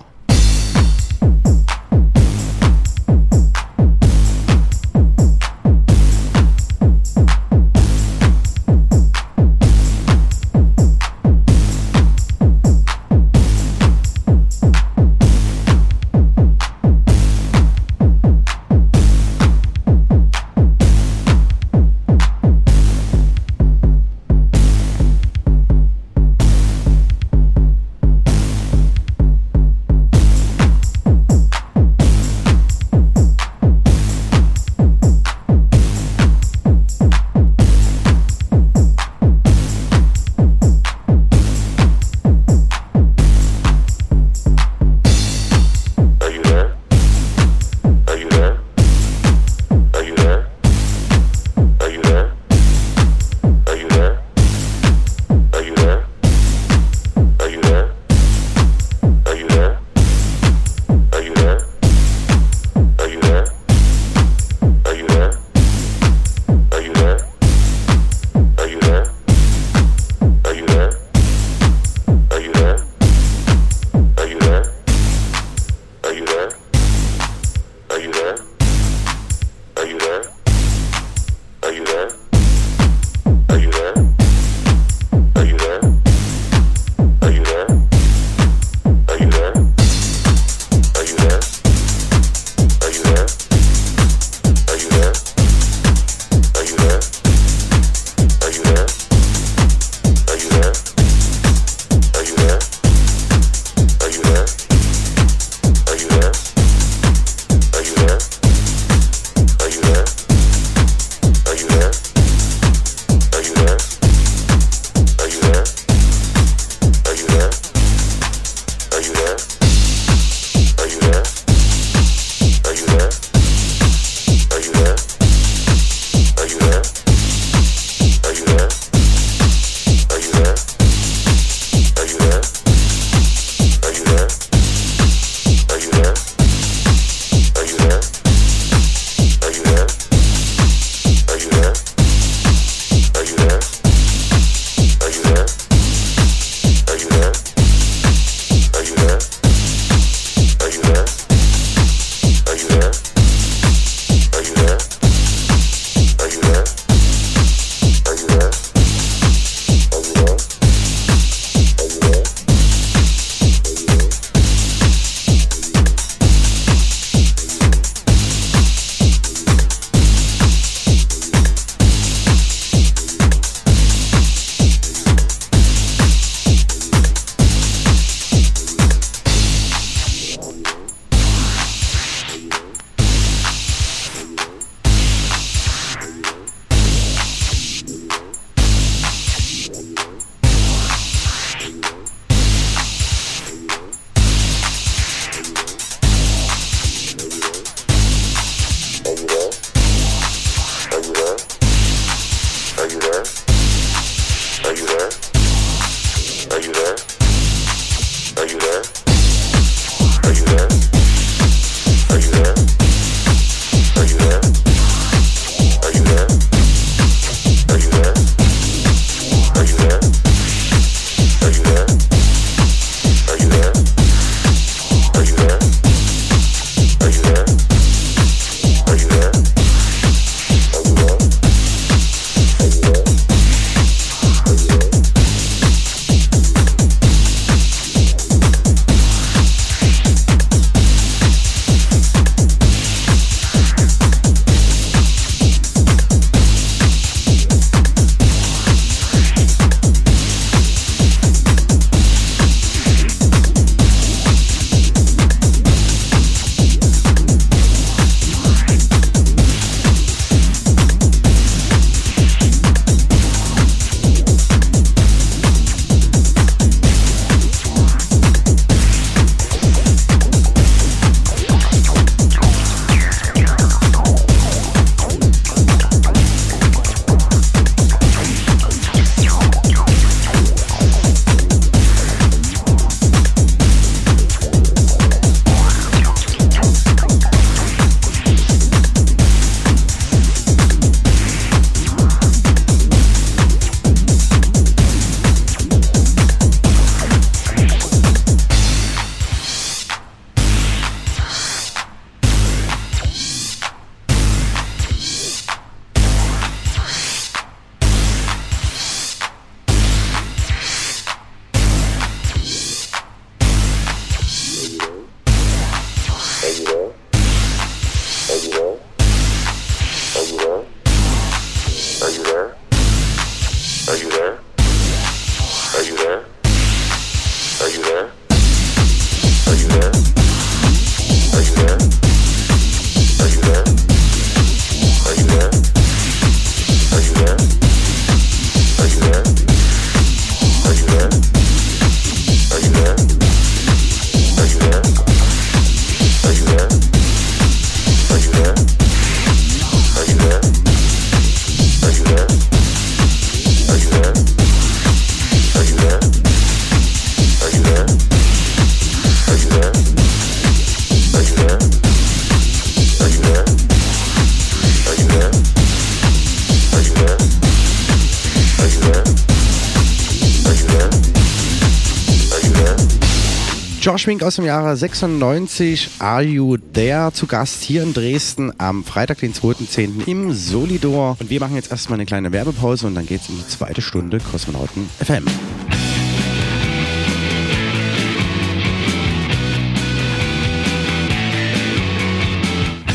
Josh 374.08 374.14
Wink 374.14 374.24
aus 374.24 374.36
dem 374.38 374.46
Jahre 374.46 374.78
96, 374.78 375.90
Are 376.00 376.24
You 376.24 376.56
There? 376.56 377.12
Zu 377.12 377.28
Gast 377.28 377.62
hier 377.64 377.84
in 377.84 377.94
Dresden 377.94 378.54
am 378.58 378.86
Freitag, 378.86 379.18
den 379.18 379.34
2.10. 379.34 380.08
im 380.08 380.32
Solidor. 380.32 381.18
Und 381.20 381.30
wir 381.30 381.42
machen 381.42 381.56
jetzt 381.56 381.72
erstmal 381.72 381.98
eine 381.98 382.06
kleine 382.06 382.32
Werbepause 382.32 382.88
und 382.88 382.96
dann 382.96 383.06
geht's 383.06 383.28
in 383.28 383.36
die 383.36 383.46
zweite 383.46 383.82
Stunde 383.82 384.20
Kosmonauten 384.20 384.90
FM. 385.04 385.26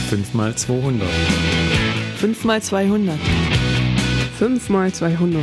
Fünf 0.09 0.33
mal 0.33 0.55
200. 0.55 1.07
5 2.21 2.45
mal 2.45 2.63
200. 2.63 3.19
5 4.39 4.69
mal 4.71 4.91
200. 4.91 5.43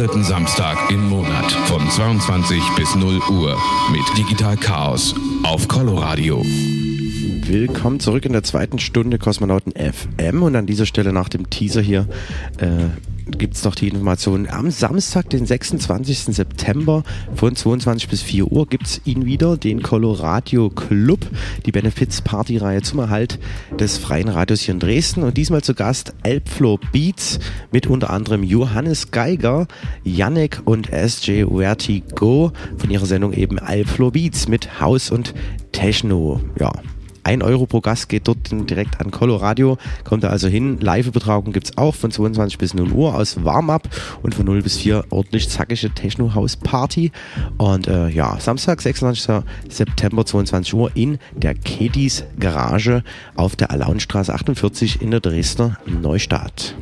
Dritten 0.00 0.24
Samstag 0.24 0.90
im 0.90 1.10
Monat 1.10 1.52
von 1.66 1.86
22 1.90 2.58
bis 2.74 2.94
0 2.94 3.20
Uhr 3.28 3.58
mit 3.92 4.00
Digital 4.16 4.56
Chaos 4.56 5.14
auf 5.42 5.68
Coloradio. 5.68 6.42
Willkommen 6.42 8.00
zurück 8.00 8.24
in 8.24 8.32
der 8.32 8.42
zweiten 8.42 8.78
Stunde 8.78 9.18
Kosmonauten 9.18 9.74
FM 9.74 10.42
und 10.42 10.56
an 10.56 10.64
dieser 10.64 10.86
Stelle 10.86 11.12
nach 11.12 11.28
dem 11.28 11.50
Teaser 11.50 11.82
hier 11.82 12.08
äh, 12.56 12.66
gibt 13.38 13.54
es 13.54 13.64
noch 13.64 13.74
die 13.74 13.88
Informationen. 13.88 14.48
Am 14.48 14.70
Samstag, 14.70 15.30
den 15.30 15.46
26. 15.46 16.34
September 16.34 17.02
von 17.34 17.54
22 17.54 18.08
bis 18.08 18.22
4 18.22 18.50
Uhr 18.50 18.66
gibt 18.66 18.86
es 18.86 19.00
ihn 19.04 19.24
wieder, 19.24 19.56
den 19.56 19.82
Coloradio 19.82 20.70
Club, 20.70 21.20
die 21.66 21.72
Benefits-Party-Reihe 21.72 22.82
zum 22.82 23.00
Erhalt 23.00 23.38
des 23.78 23.98
freien 23.98 24.28
Radios 24.28 24.60
hier 24.60 24.74
in 24.74 24.80
Dresden. 24.80 25.22
Und 25.22 25.36
diesmal 25.36 25.62
zu 25.62 25.74
Gast 25.74 26.14
Elbflow 26.22 26.78
Beats 26.92 27.38
mit 27.72 27.86
unter 27.86 28.10
anderem 28.10 28.42
Johannes 28.42 29.10
Geiger, 29.10 29.66
Yannick 30.04 30.62
und 30.64 30.88
SJ 30.88 31.44
Vertigo 31.44 32.52
von 32.76 32.90
ihrer 32.90 33.06
Sendung 33.06 33.32
eben 33.32 33.58
Elbflow 33.58 34.10
Beats 34.10 34.48
mit 34.48 34.80
House 34.80 35.10
und 35.10 35.34
Techno. 35.72 36.40
Ja, 36.58 36.72
1 37.24 37.42
Euro 37.42 37.66
pro 37.66 37.80
Gast 37.80 38.08
geht 38.08 38.28
dort 38.28 38.50
direkt 38.50 39.00
an 39.00 39.10
Coloradio. 39.10 39.78
Kommt 40.04 40.24
da 40.24 40.28
also 40.28 40.48
hin. 40.48 40.78
Live-Übertragung 40.80 41.52
gibt 41.52 41.66
es 41.66 41.78
auch 41.78 41.94
von 41.94 42.10
22 42.10 42.58
bis 42.58 42.74
0 42.74 42.92
Uhr 42.92 43.14
aus 43.14 43.44
Warm-Up 43.44 43.88
und 44.22 44.34
von 44.34 44.46
0 44.46 44.62
bis 44.62 44.78
4 44.78 45.04
ordentlich 45.10 45.48
zackige 45.48 45.90
Techno-House-Party. 45.90 47.12
Und 47.58 47.88
äh, 47.88 48.08
ja, 48.08 48.38
Samstag, 48.40 48.80
26. 48.80 49.44
September, 49.68 50.24
22 50.24 50.74
Uhr 50.74 50.90
in 50.94 51.18
der 51.34 51.54
Kedis 51.54 52.24
Garage 52.38 53.02
auf 53.34 53.56
der 53.56 53.70
Alaunstraße 53.70 54.32
48 54.32 55.02
in 55.02 55.10
der 55.10 55.20
Dresdner 55.20 55.78
Neustadt. 55.86 56.74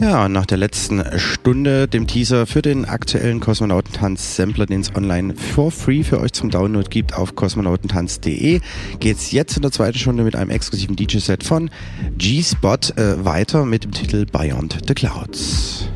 Ja, 0.00 0.30
nach 0.30 0.46
der 0.46 0.56
letzten 0.56 1.04
Stunde, 1.18 1.86
dem 1.86 2.06
Teaser 2.06 2.46
für 2.46 2.62
den 2.62 2.86
aktuellen 2.86 3.38
Kosmonautentanz-Sampler, 3.38 4.64
den 4.64 4.80
es 4.80 4.94
online 4.96 5.34
for 5.34 5.70
free 5.70 6.02
für 6.02 6.20
euch 6.20 6.32
zum 6.32 6.48
Download 6.48 6.88
gibt 6.88 7.14
auf 7.14 7.34
kosmonautentanz.de, 7.34 8.60
geht's 8.98 9.30
jetzt 9.30 9.56
in 9.56 9.62
der 9.62 9.72
zweiten 9.72 9.98
Stunde 9.98 10.24
mit 10.24 10.36
einem 10.36 10.48
exklusiven 10.48 10.96
DJ-Set 10.96 11.44
von 11.44 11.68
G-Spot 12.16 12.78
äh, 12.96 13.22
weiter 13.26 13.66
mit 13.66 13.84
dem 13.84 13.92
Titel 13.92 14.24
Beyond 14.24 14.78
the 14.88 14.94
Clouds. 14.94 15.90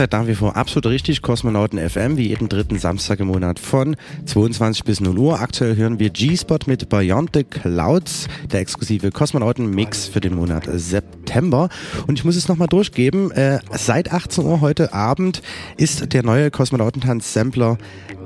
Seid 0.00 0.12
nach 0.12 0.26
wie 0.26 0.34
vor 0.34 0.56
absolut 0.56 0.86
richtig. 0.86 1.20
Kosmonauten 1.20 1.78
FM, 1.78 2.16
wie 2.16 2.28
jeden 2.28 2.48
dritten 2.48 2.78
Samstag 2.78 3.20
im 3.20 3.26
Monat 3.26 3.58
von 3.58 3.96
22 4.24 4.84
bis 4.84 4.98
0 5.00 5.18
Uhr. 5.18 5.40
Aktuell 5.40 5.76
hören 5.76 5.98
wir 5.98 6.08
G-Spot 6.08 6.56
mit 6.64 6.88
Beyond 6.88 7.50
Clouds, 7.50 8.26
der 8.50 8.60
exklusive 8.60 9.10
Kosmonauten-Mix 9.10 10.06
für 10.06 10.22
den 10.22 10.36
Monat 10.36 10.66
September. 10.72 11.68
Und 12.06 12.18
ich 12.18 12.24
muss 12.24 12.36
es 12.36 12.48
nochmal 12.48 12.68
durchgeben, 12.68 13.30
äh, 13.32 13.58
seit 13.72 14.10
18 14.10 14.42
Uhr 14.46 14.62
heute 14.62 14.94
Abend 14.94 15.42
ist 15.76 16.14
der 16.14 16.22
neue 16.22 16.50
Kosmonautentanz-Sampler 16.50 17.76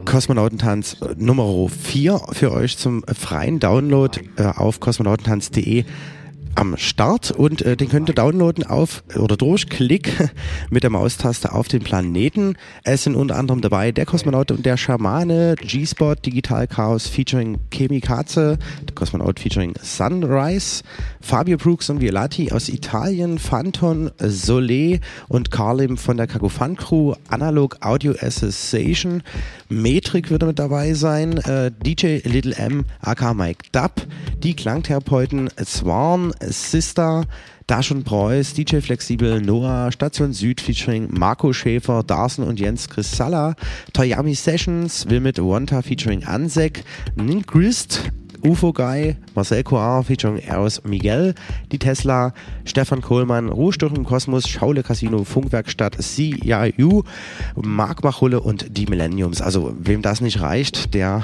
Kosmonautentanz 0.05 0.99
Nummer 1.17 1.69
4 1.69 2.21
für 2.31 2.53
euch 2.53 2.79
zum 2.79 3.03
freien 3.13 3.59
Download 3.59 4.21
äh, 4.37 4.45
auf 4.45 4.79
kosmonautentanz.de 4.79 5.85
am 6.57 6.77
Start 6.77 7.31
und 7.31 7.63
äh, 7.63 7.77
den 7.77 7.89
könnt 7.89 8.09
ihr 8.09 8.15
downloaden 8.15 8.65
auf 8.65 9.03
oder 9.17 9.37
durch 9.37 9.69
Klick 9.69 10.13
mit 10.71 10.83
der 10.83 10.91
Maustaste 10.91 11.53
auf 11.53 11.69
den 11.69 11.83
Planeten. 11.83 12.57
Es 12.85 13.05
sind 13.05 13.17
unter 13.17 13.37
anderem 13.37 13.61
dabei 13.61 13.93
der 13.93 14.07
Kosmonaut 14.07 14.51
und 14.51 14.65
der 14.65 14.77
Schamane, 14.77 15.55
G-Spot, 15.61 16.15
Digital 16.15 16.67
Chaos 16.67 17.07
featuring 17.07 17.59
Chemikaze, 17.71 18.59
der 18.83 18.95
Kosmonaut 18.95 19.41
featuring 19.41 19.75
Sunrise, 19.83 20.83
Fabio 21.21 21.57
Brooks 21.57 21.91
und 21.91 22.01
Violati 22.01 22.53
aus 22.53 22.69
Italien, 22.69 23.39
Phanton, 23.39 24.11
Soleil 24.19 25.01
und 25.29 25.51
Carlim 25.51 25.97
von 25.97 26.17
der 26.17 26.27
Kakofan 26.27 26.77
Crew, 26.77 27.15
Analog 27.29 27.79
Audio 27.81 28.13
Association, 28.21 29.23
Metric 29.69 30.31
wird 30.31 30.45
mit 30.45 30.59
dabei 30.59 30.95
sein, 30.95 31.39
äh, 31.39 31.71
DJ 31.85 32.19
Little 32.25 32.55
M, 32.57 32.85
aka 33.01 33.35
Mike 33.35 33.65
Dub, 33.73 33.93
die 34.43 34.55
Klangtherapeuten 34.55 35.51
Swan, 35.65 36.33
Sister, 36.51 37.25
Daschon 37.67 38.05
Preuß, 38.05 38.55
DJ 38.55 38.81
Flexibel, 38.81 39.41
Noah, 39.41 39.91
Station 39.91 40.33
Süd 40.33 40.61
featuring 40.61 41.09
Marco 41.11 41.53
Schäfer, 41.53 42.03
Darsen 42.03 42.45
und 42.45 42.61
Jens 42.61 42.89
Chrysalla, 42.89 43.55
Toyami 43.93 44.35
Sessions, 44.35 45.09
will 45.09 45.21
mit 45.21 45.39
Wanta 45.39 45.81
featuring 45.83 46.25
Ansek, 46.25 46.85
Ninkrist, 47.17 48.11
UFO 48.45 48.75
Guy, 48.75 49.17
Marcel 49.35 49.63
Coar 49.63 50.05
featuring 50.05 50.39
Eros 50.39 50.83
Miguel, 50.85 51.35
die 51.73 51.79
Tesla, 51.79 52.35
Stefan 52.67 53.01
Kohlmann, 53.01 53.49
Ruhestörung 53.49 53.97
im 53.97 54.05
Kosmos, 54.05 54.47
Schaule 54.49 54.83
Casino, 54.83 55.25
Funkwerkstatt, 55.25 55.97
CIU, 56.01 57.03
Marc 57.57 58.05
Machulle 58.05 58.41
und 58.41 58.77
die 58.77 58.85
Millenniums. 58.87 59.41
Also 59.41 59.75
wem 59.79 60.03
das 60.03 60.21
nicht 60.21 60.43
reicht, 60.43 60.93
der 60.93 61.23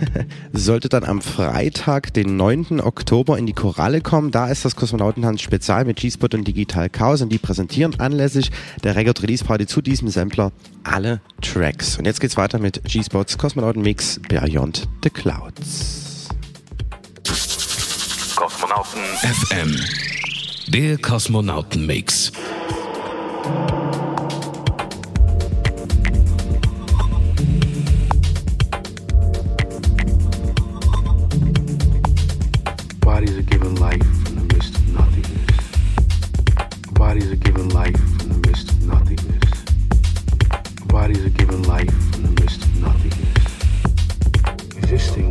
sollte 0.52 0.90
dann 0.90 1.04
am 1.04 1.22
Freitag, 1.22 2.12
den 2.12 2.36
9. 2.36 2.80
Oktober 2.80 3.38
in 3.38 3.46
die 3.46 3.54
Koralle 3.54 4.02
kommen. 4.02 4.30
Da 4.30 4.48
ist 4.48 4.66
das 4.66 4.76
Kosmonautentanz 4.76 5.40
Spezial 5.40 5.86
mit 5.86 5.96
G-Spot 5.96 6.28
und 6.34 6.46
Digital 6.46 6.90
Chaos 6.90 7.22
und 7.22 7.30
die 7.30 7.38
präsentieren 7.38 7.98
anlässlich 7.98 8.50
der 8.84 8.94
Record 8.94 9.22
Release 9.22 9.44
Party 9.44 9.66
zu 9.66 9.80
diesem 9.80 10.08
Sampler 10.08 10.52
alle 10.84 11.22
Tracks. 11.40 11.96
Und 11.96 12.04
jetzt 12.04 12.20
geht's 12.20 12.36
weiter 12.36 12.58
mit 12.58 12.84
G-Spots 12.84 13.38
Kosmonauten 13.38 13.80
Mix 13.80 14.20
Beyond 14.28 14.86
the 15.02 15.10
Clouds. 15.10 16.07
Kosmonauten 18.68 19.02
FM. 19.22 19.80
Der 20.68 20.98
Kosmonauten-Mix. 20.98 22.32
Bodies 33.00 33.38
are 33.38 33.42
given 33.42 33.74
life 33.76 34.02
from 34.02 34.34
the 34.34 34.42
midst 34.52 34.76
of 34.76 34.88
nothingness. 34.92 35.56
Bodies 36.92 37.30
are 37.30 37.36
given 37.36 37.68
life 37.70 37.96
from 38.18 38.28
the 38.28 38.48
midst 38.48 38.70
of 38.70 38.86
nothingness. 38.86 39.64
Bodies 40.88 41.24
are 41.24 41.30
given 41.30 41.62
life 41.62 41.90
from 42.12 42.22
the 42.22 42.42
midst 42.42 42.62
of 42.62 42.80
nothingness. 42.82 44.76
Existing 44.76 45.30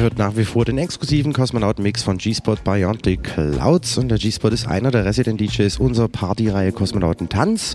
Ihr 0.00 0.04
hört 0.04 0.16
nach 0.16 0.34
wie 0.34 0.46
vor 0.46 0.64
den 0.64 0.78
exklusiven 0.78 1.34
Kosmonauten-Mix 1.34 2.02
von 2.02 2.16
G-Spot 2.16 2.56
the 3.04 3.18
Clouds 3.18 3.98
und 3.98 4.08
der 4.08 4.16
G-Spot 4.16 4.48
ist 4.48 4.66
einer 4.66 4.90
der 4.90 5.04
Resident 5.04 5.38
DJs 5.38 5.76
unserer 5.76 6.08
Partyreihe 6.08 6.72
Kosmonauten 6.72 7.28
Tanz 7.28 7.74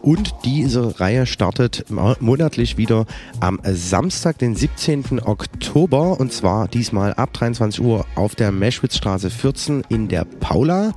und 0.00 0.34
diese 0.46 0.98
Reihe 0.98 1.26
startet 1.26 1.84
monatlich 1.90 2.78
wieder 2.78 3.04
am 3.40 3.60
Samstag, 3.62 4.38
den 4.38 4.56
17. 4.56 5.20
Oktober 5.22 6.18
und 6.18 6.32
zwar 6.32 6.66
diesmal 6.66 7.12
ab 7.12 7.34
23 7.34 7.82
Uhr 7.82 8.06
auf 8.14 8.34
der 8.34 8.52
Meschwitzstraße 8.52 9.28
14 9.28 9.84
in 9.90 10.08
der 10.08 10.24
Paula. 10.24 10.94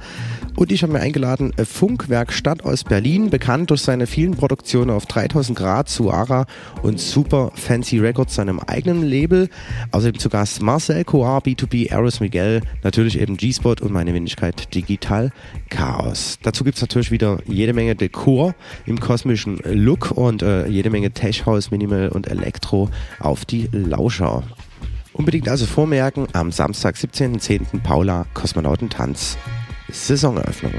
Und 0.60 0.74
ich 0.74 0.84
habe 0.84 0.92
mir 0.92 1.00
eingeladen, 1.00 1.54
Funkwerkstatt 1.56 2.66
aus 2.66 2.84
Berlin, 2.84 3.30
bekannt 3.30 3.70
durch 3.70 3.82
seine 3.82 4.08
vielen 4.08 4.36
Produktionen 4.36 4.92
auf 4.92 5.06
3000 5.06 5.58
Grad, 5.58 5.88
Suara 5.88 6.48
und 6.84 7.00
Super 7.00 7.54
Fancy 7.56 7.98
Records, 7.98 8.36
seinem 8.36 8.60
eigenen 8.60 9.02
Label. 9.02 9.48
Außerdem 9.92 10.20
zu 10.20 10.28
Gast 10.28 10.62
Marcel 10.62 11.06
Coar, 11.06 11.40
B2B, 11.44 11.94
Aris 11.94 12.20
Miguel, 12.20 12.60
natürlich 12.84 13.18
eben 13.22 13.38
G-Spot 13.38 13.76
und 13.80 13.94
meine 13.94 14.14
Wenigkeit 14.14 14.76
Digital 14.76 15.32
Chaos. 15.70 16.40
Dazu 16.44 16.66
gibt's 16.66 16.82
natürlich 16.82 17.10
wieder 17.10 17.38
jede 17.46 17.72
Menge 17.72 17.96
Dekor 17.96 18.54
im 18.86 19.00
kosmischen 19.00 19.62
Look 19.64 20.12
und 20.12 20.42
äh, 20.42 20.68
jede 20.68 20.90
Menge 20.90 21.12
Tech 21.12 21.46
House, 21.46 21.72
Minimal 21.72 22.10
und 22.10 22.28
Elektro 22.28 22.90
auf 23.22 23.46
die 23.46 23.70
Lauscher. 23.72 24.44
Unbedingt 25.14 25.48
also 25.48 25.66
vormerken, 25.66 26.28
am 26.34 26.52
Samstag, 26.52 26.98
17.10. 26.98 27.80
Paula 27.82 28.26
Kosmonautentanz. 28.34 29.38
Saisoneröffnung. 29.92 30.74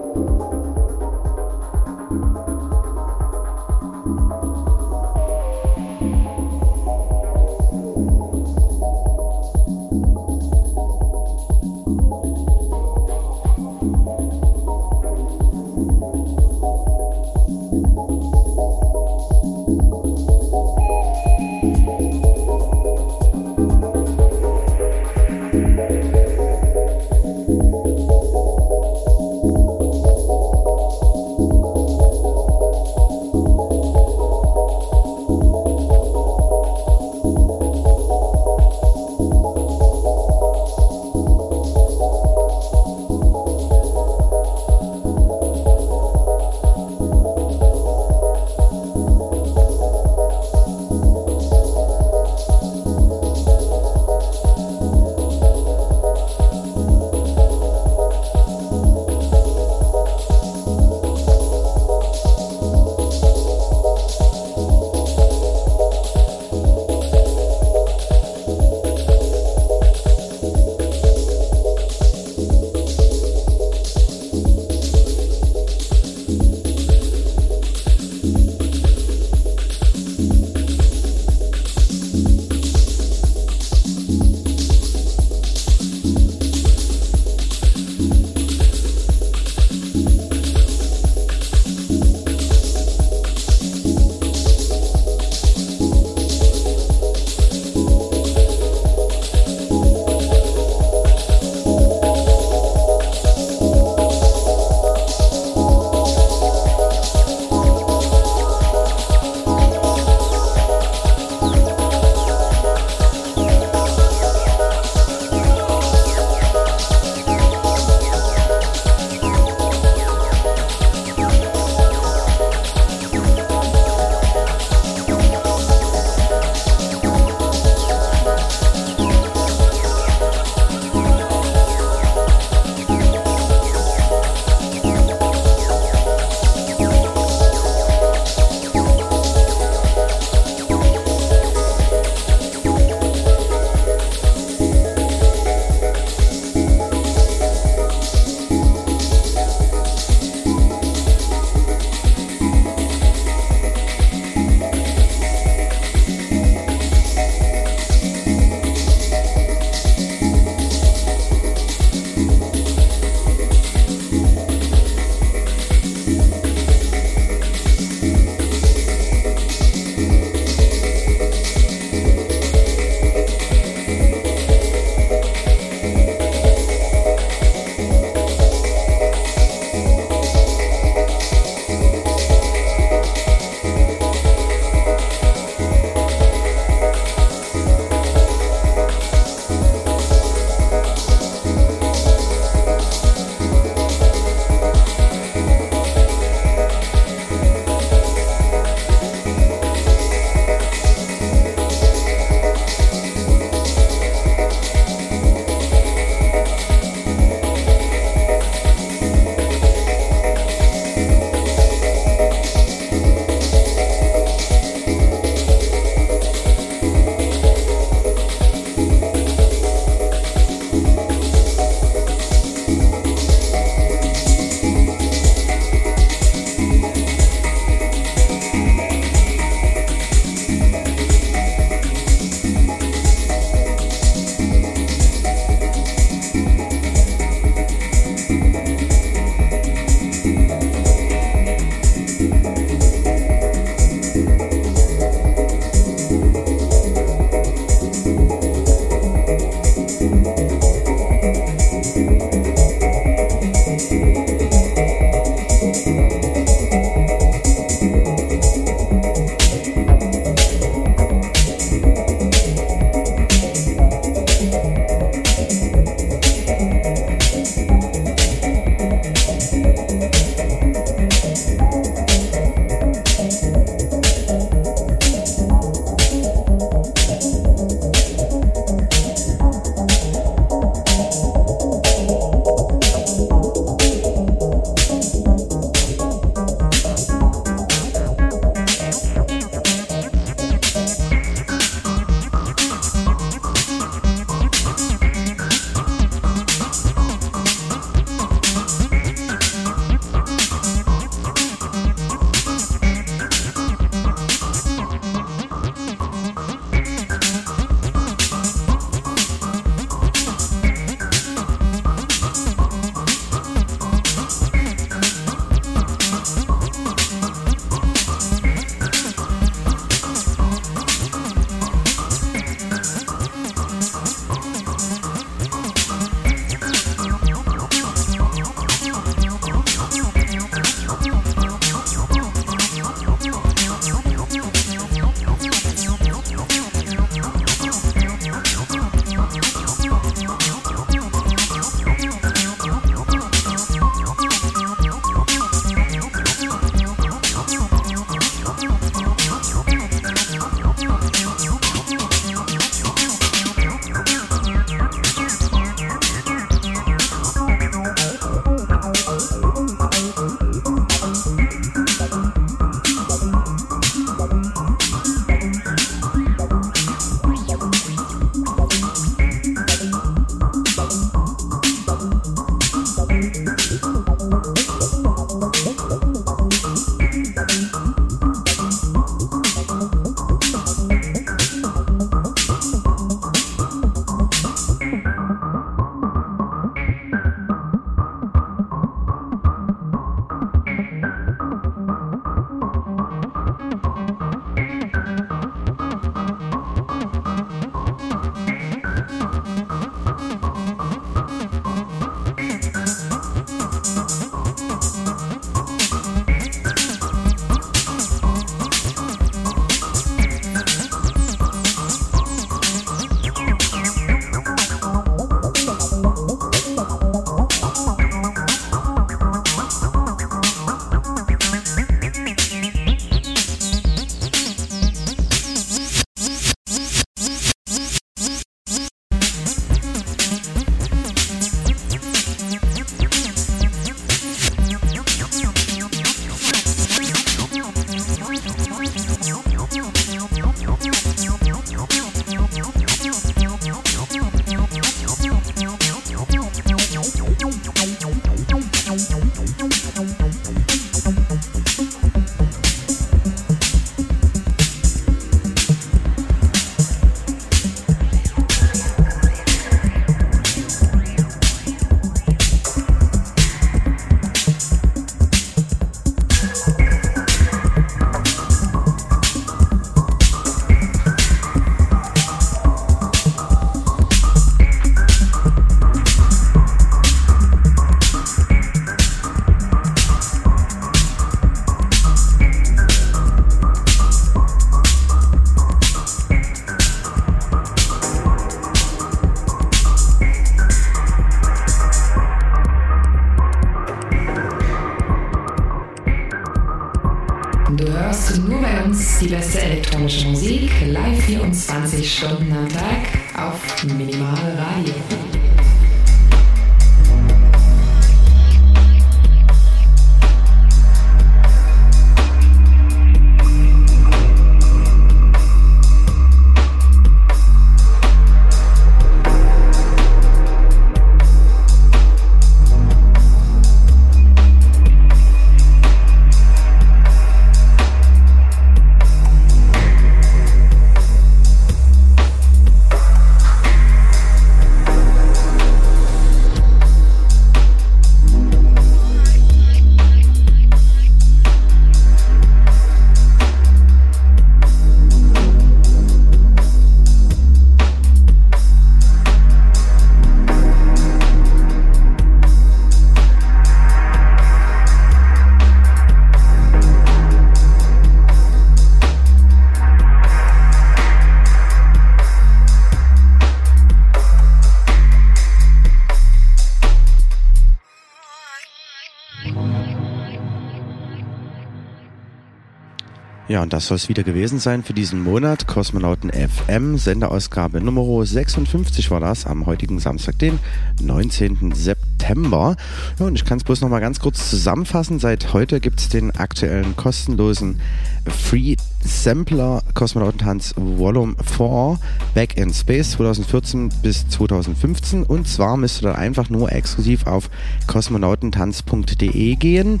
Das 573.72 573.86
soll 573.86 573.96
es 573.96 574.08
wieder 574.08 574.24
gewesen 574.24 574.58
sein 574.58 574.82
für 574.82 574.92
diesen 574.92 575.22
Monat. 575.22 575.66
Kosmonauten 575.66 576.30
FM, 576.30 576.98
Senderausgabe 576.98 577.80
Nummer 577.80 578.26
56 578.26 579.10
war 579.10 579.20
das, 579.20 579.46
am 579.46 579.66
heutigen 579.66 580.00
Samstag, 580.00 580.38
den 580.38 580.58
19. 581.00 581.72
September. 581.74 582.76
Ja, 583.18 583.26
und 583.26 583.36
ich 583.36 583.44
kann 583.44 583.58
es 583.58 583.64
bloß 583.64 583.80
noch 583.80 583.88
mal 583.88 584.00
ganz 584.00 584.18
kurz 584.18 584.50
zusammenfassen. 584.50 585.20
Seit 585.20 585.52
heute 585.52 585.80
gibt 585.80 586.00
es 586.00 586.08
den 586.08 586.32
aktuellen 586.32 586.96
kostenlosen 586.96 587.80
Free 588.26 588.76
Sampler 589.02 589.82
Kosmonautentanz 589.94 590.74
Volume 590.76 591.36
4 591.42 591.98
Back 592.34 592.56
in 592.56 592.74
Space 592.74 593.12
2014 593.12 593.90
bis 594.02 594.28
2015. 594.28 595.22
Und 595.22 595.46
zwar 595.46 595.76
müsst 595.76 596.02
ihr 596.02 596.08
dann 596.08 596.16
einfach 596.16 596.50
nur 596.50 596.72
exklusiv 596.72 597.26
auf 597.26 597.48
kosmonautentanz.de 597.86 599.54
gehen. 599.56 600.00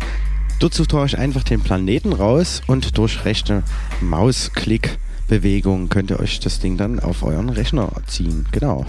Sucht 0.60 0.94
ihr 0.94 0.98
euch 0.98 1.18
einfach 1.18 1.42
den 1.42 1.60
Planeten 1.60 2.12
raus 2.12 2.62
und 2.66 2.96
durch 2.96 3.24
rechte 3.24 3.62
Mausklick 4.00 4.98
Bewegung 5.30 5.88
könnt 5.88 6.10
ihr 6.10 6.18
euch 6.18 6.40
das 6.40 6.58
Ding 6.58 6.76
dann 6.76 6.98
auf 6.98 7.22
euren 7.22 7.50
Rechner 7.50 7.88
ziehen. 8.06 8.46
Genau. 8.50 8.84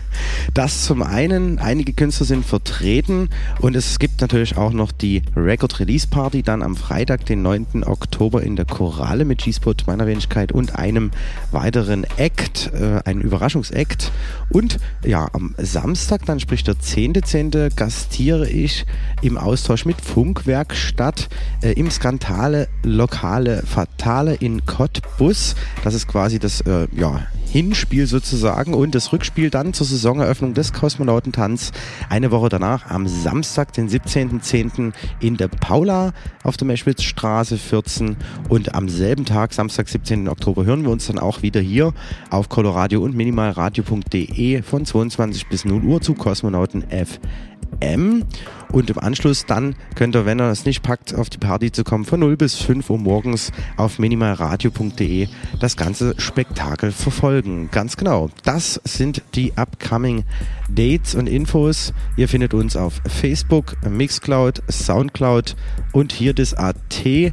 das 0.54 0.86
zum 0.86 1.02
einen, 1.02 1.58
einige 1.58 1.92
Künstler 1.92 2.24
sind 2.24 2.46
vertreten 2.46 3.28
und 3.60 3.76
es 3.76 3.98
gibt 3.98 4.22
natürlich 4.22 4.56
auch 4.56 4.72
noch 4.72 4.90
die 4.90 5.20
Record 5.36 5.80
Release 5.80 6.08
Party 6.08 6.42
dann 6.42 6.62
am 6.62 6.76
Freitag, 6.76 7.26
den 7.26 7.42
9. 7.42 7.84
Oktober 7.84 8.42
in 8.42 8.56
der 8.56 8.64
Chorale 8.64 9.26
mit 9.26 9.44
G-Spot 9.44 9.74
meiner 9.86 10.06
Wenigkeit 10.06 10.50
und 10.50 10.76
einem 10.76 11.10
weiteren 11.50 12.06
Act, 12.16 12.70
äh, 12.72 13.00
ein 13.04 13.20
Überraschungsakt. 13.20 14.12
Und 14.52 14.78
ja, 15.04 15.28
am 15.32 15.54
Samstag, 15.56 16.26
dann 16.26 16.38
sprich 16.38 16.62
der 16.62 16.74
10.10., 16.74 17.52
.10., 17.52 17.74
gastiere 17.74 18.48
ich 18.48 18.84
im 19.22 19.38
Austausch 19.38 19.86
mit 19.86 20.00
Funkwerkstatt 20.00 21.28
äh, 21.62 21.72
im 21.72 21.90
Skandale 21.90 22.68
Lokale 22.82 23.62
Fatale 23.64 24.34
in 24.34 24.66
Cottbus. 24.66 25.54
Das 25.84 25.94
ist 25.94 26.06
quasi 26.06 26.38
das 26.38 26.60
äh, 26.62 26.86
ja, 26.92 27.26
Hinspiel 27.50 28.06
sozusagen 28.06 28.74
und 28.74 28.94
das 28.94 29.12
Rückspiel 29.12 29.48
dann 29.48 29.72
zur 29.72 29.86
Saisoneröffnung 29.86 30.54
des 30.54 30.72
Kosmonautentanz 30.72 31.72
eine 32.08 32.30
Woche 32.30 32.48
danach 32.48 32.90
am 32.90 33.06
Samstag, 33.06 33.72
den 33.72 33.88
17.10. 33.88 34.92
in 35.20 35.36
der 35.36 35.48
Paula 35.48 36.12
auf 36.42 36.56
der 36.56 36.66
Meschwitzstraße 36.66 37.56
14 37.56 38.16
und 38.48 38.74
am 38.74 38.88
selben 38.88 39.24
Tag, 39.24 39.52
Samstag, 39.52 39.88
17. 39.88 40.28
Oktober, 40.28 40.64
hören 40.64 40.82
wir 40.82 40.90
uns 40.90 41.06
dann 41.06 41.18
auch 41.18 41.42
wieder 41.42 41.60
hier 41.60 41.92
auf 42.30 42.48
Coloradio 42.48 43.02
und 43.02 43.14
minimalradio.de 43.14 44.41
von 44.64 44.84
22 44.84 45.46
bis 45.48 45.64
0 45.64 45.82
Uhr 45.84 46.00
zu 46.00 46.14
Kosmonauten 46.14 46.84
FM. 46.90 48.24
Und 48.72 48.88
im 48.88 48.98
Anschluss 48.98 49.44
dann 49.44 49.74
könnt 49.94 50.16
ihr, 50.16 50.24
wenn 50.24 50.40
ihr 50.40 50.50
es 50.50 50.64
nicht 50.64 50.82
packt, 50.82 51.14
auf 51.14 51.28
die 51.28 51.38
Party 51.38 51.70
zu 51.70 51.84
kommen, 51.84 52.04
von 52.04 52.20
0 52.20 52.36
bis 52.36 52.56
5 52.56 52.88
Uhr 52.88 52.98
morgens 52.98 53.52
auf 53.76 53.98
minimalradio.de 53.98 55.28
das 55.60 55.76
ganze 55.76 56.14
Spektakel 56.18 56.90
verfolgen. 56.90 57.68
Ganz 57.70 57.96
genau. 57.96 58.30
Das 58.44 58.80
sind 58.84 59.22
die 59.34 59.52
upcoming 59.56 60.24
Dates 60.70 61.14
und 61.14 61.28
Infos. 61.28 61.92
Ihr 62.16 62.28
findet 62.28 62.54
uns 62.54 62.76
auf 62.76 63.00
Facebook, 63.06 63.76
Mixcloud, 63.88 64.62
Soundcloud 64.70 65.54
und 65.92 66.12
hier 66.12 66.32
das 66.32 66.54
AT 66.54 67.32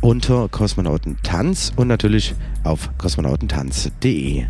unter 0.00 0.48
Kosmonautentanz 0.48 1.72
und 1.74 1.88
natürlich 1.88 2.34
auf 2.62 2.90
kosmonautentanz.de. 2.98 4.44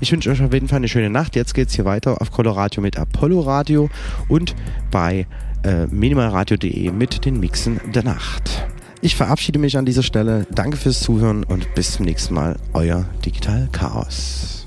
Ich 0.00 0.12
wünsche 0.12 0.30
euch 0.30 0.42
auf 0.42 0.52
jeden 0.52 0.68
Fall 0.68 0.78
eine 0.78 0.88
schöne 0.88 1.10
Nacht. 1.10 1.36
Jetzt 1.36 1.54
geht 1.54 1.68
es 1.68 1.74
hier 1.74 1.84
weiter 1.84 2.20
auf 2.20 2.30
Coloradio 2.30 2.82
mit 2.82 2.98
Apollo 2.98 3.40
Radio 3.40 3.90
und 4.28 4.54
bei 4.90 5.26
äh, 5.64 5.86
minimalradio.de 5.86 6.90
mit 6.92 7.24
den 7.24 7.40
Mixen 7.40 7.80
der 7.94 8.02
Nacht. 8.02 8.66
Ich 9.02 9.16
verabschiede 9.16 9.58
mich 9.58 9.78
an 9.78 9.86
dieser 9.86 10.02
Stelle. 10.02 10.46
Danke 10.50 10.76
fürs 10.76 11.00
Zuhören 11.00 11.44
und 11.44 11.74
bis 11.74 11.92
zum 11.92 12.04
nächsten 12.04 12.34
Mal. 12.34 12.56
Euer 12.74 13.06
Digital 13.24 13.68
Chaos. 13.72 14.66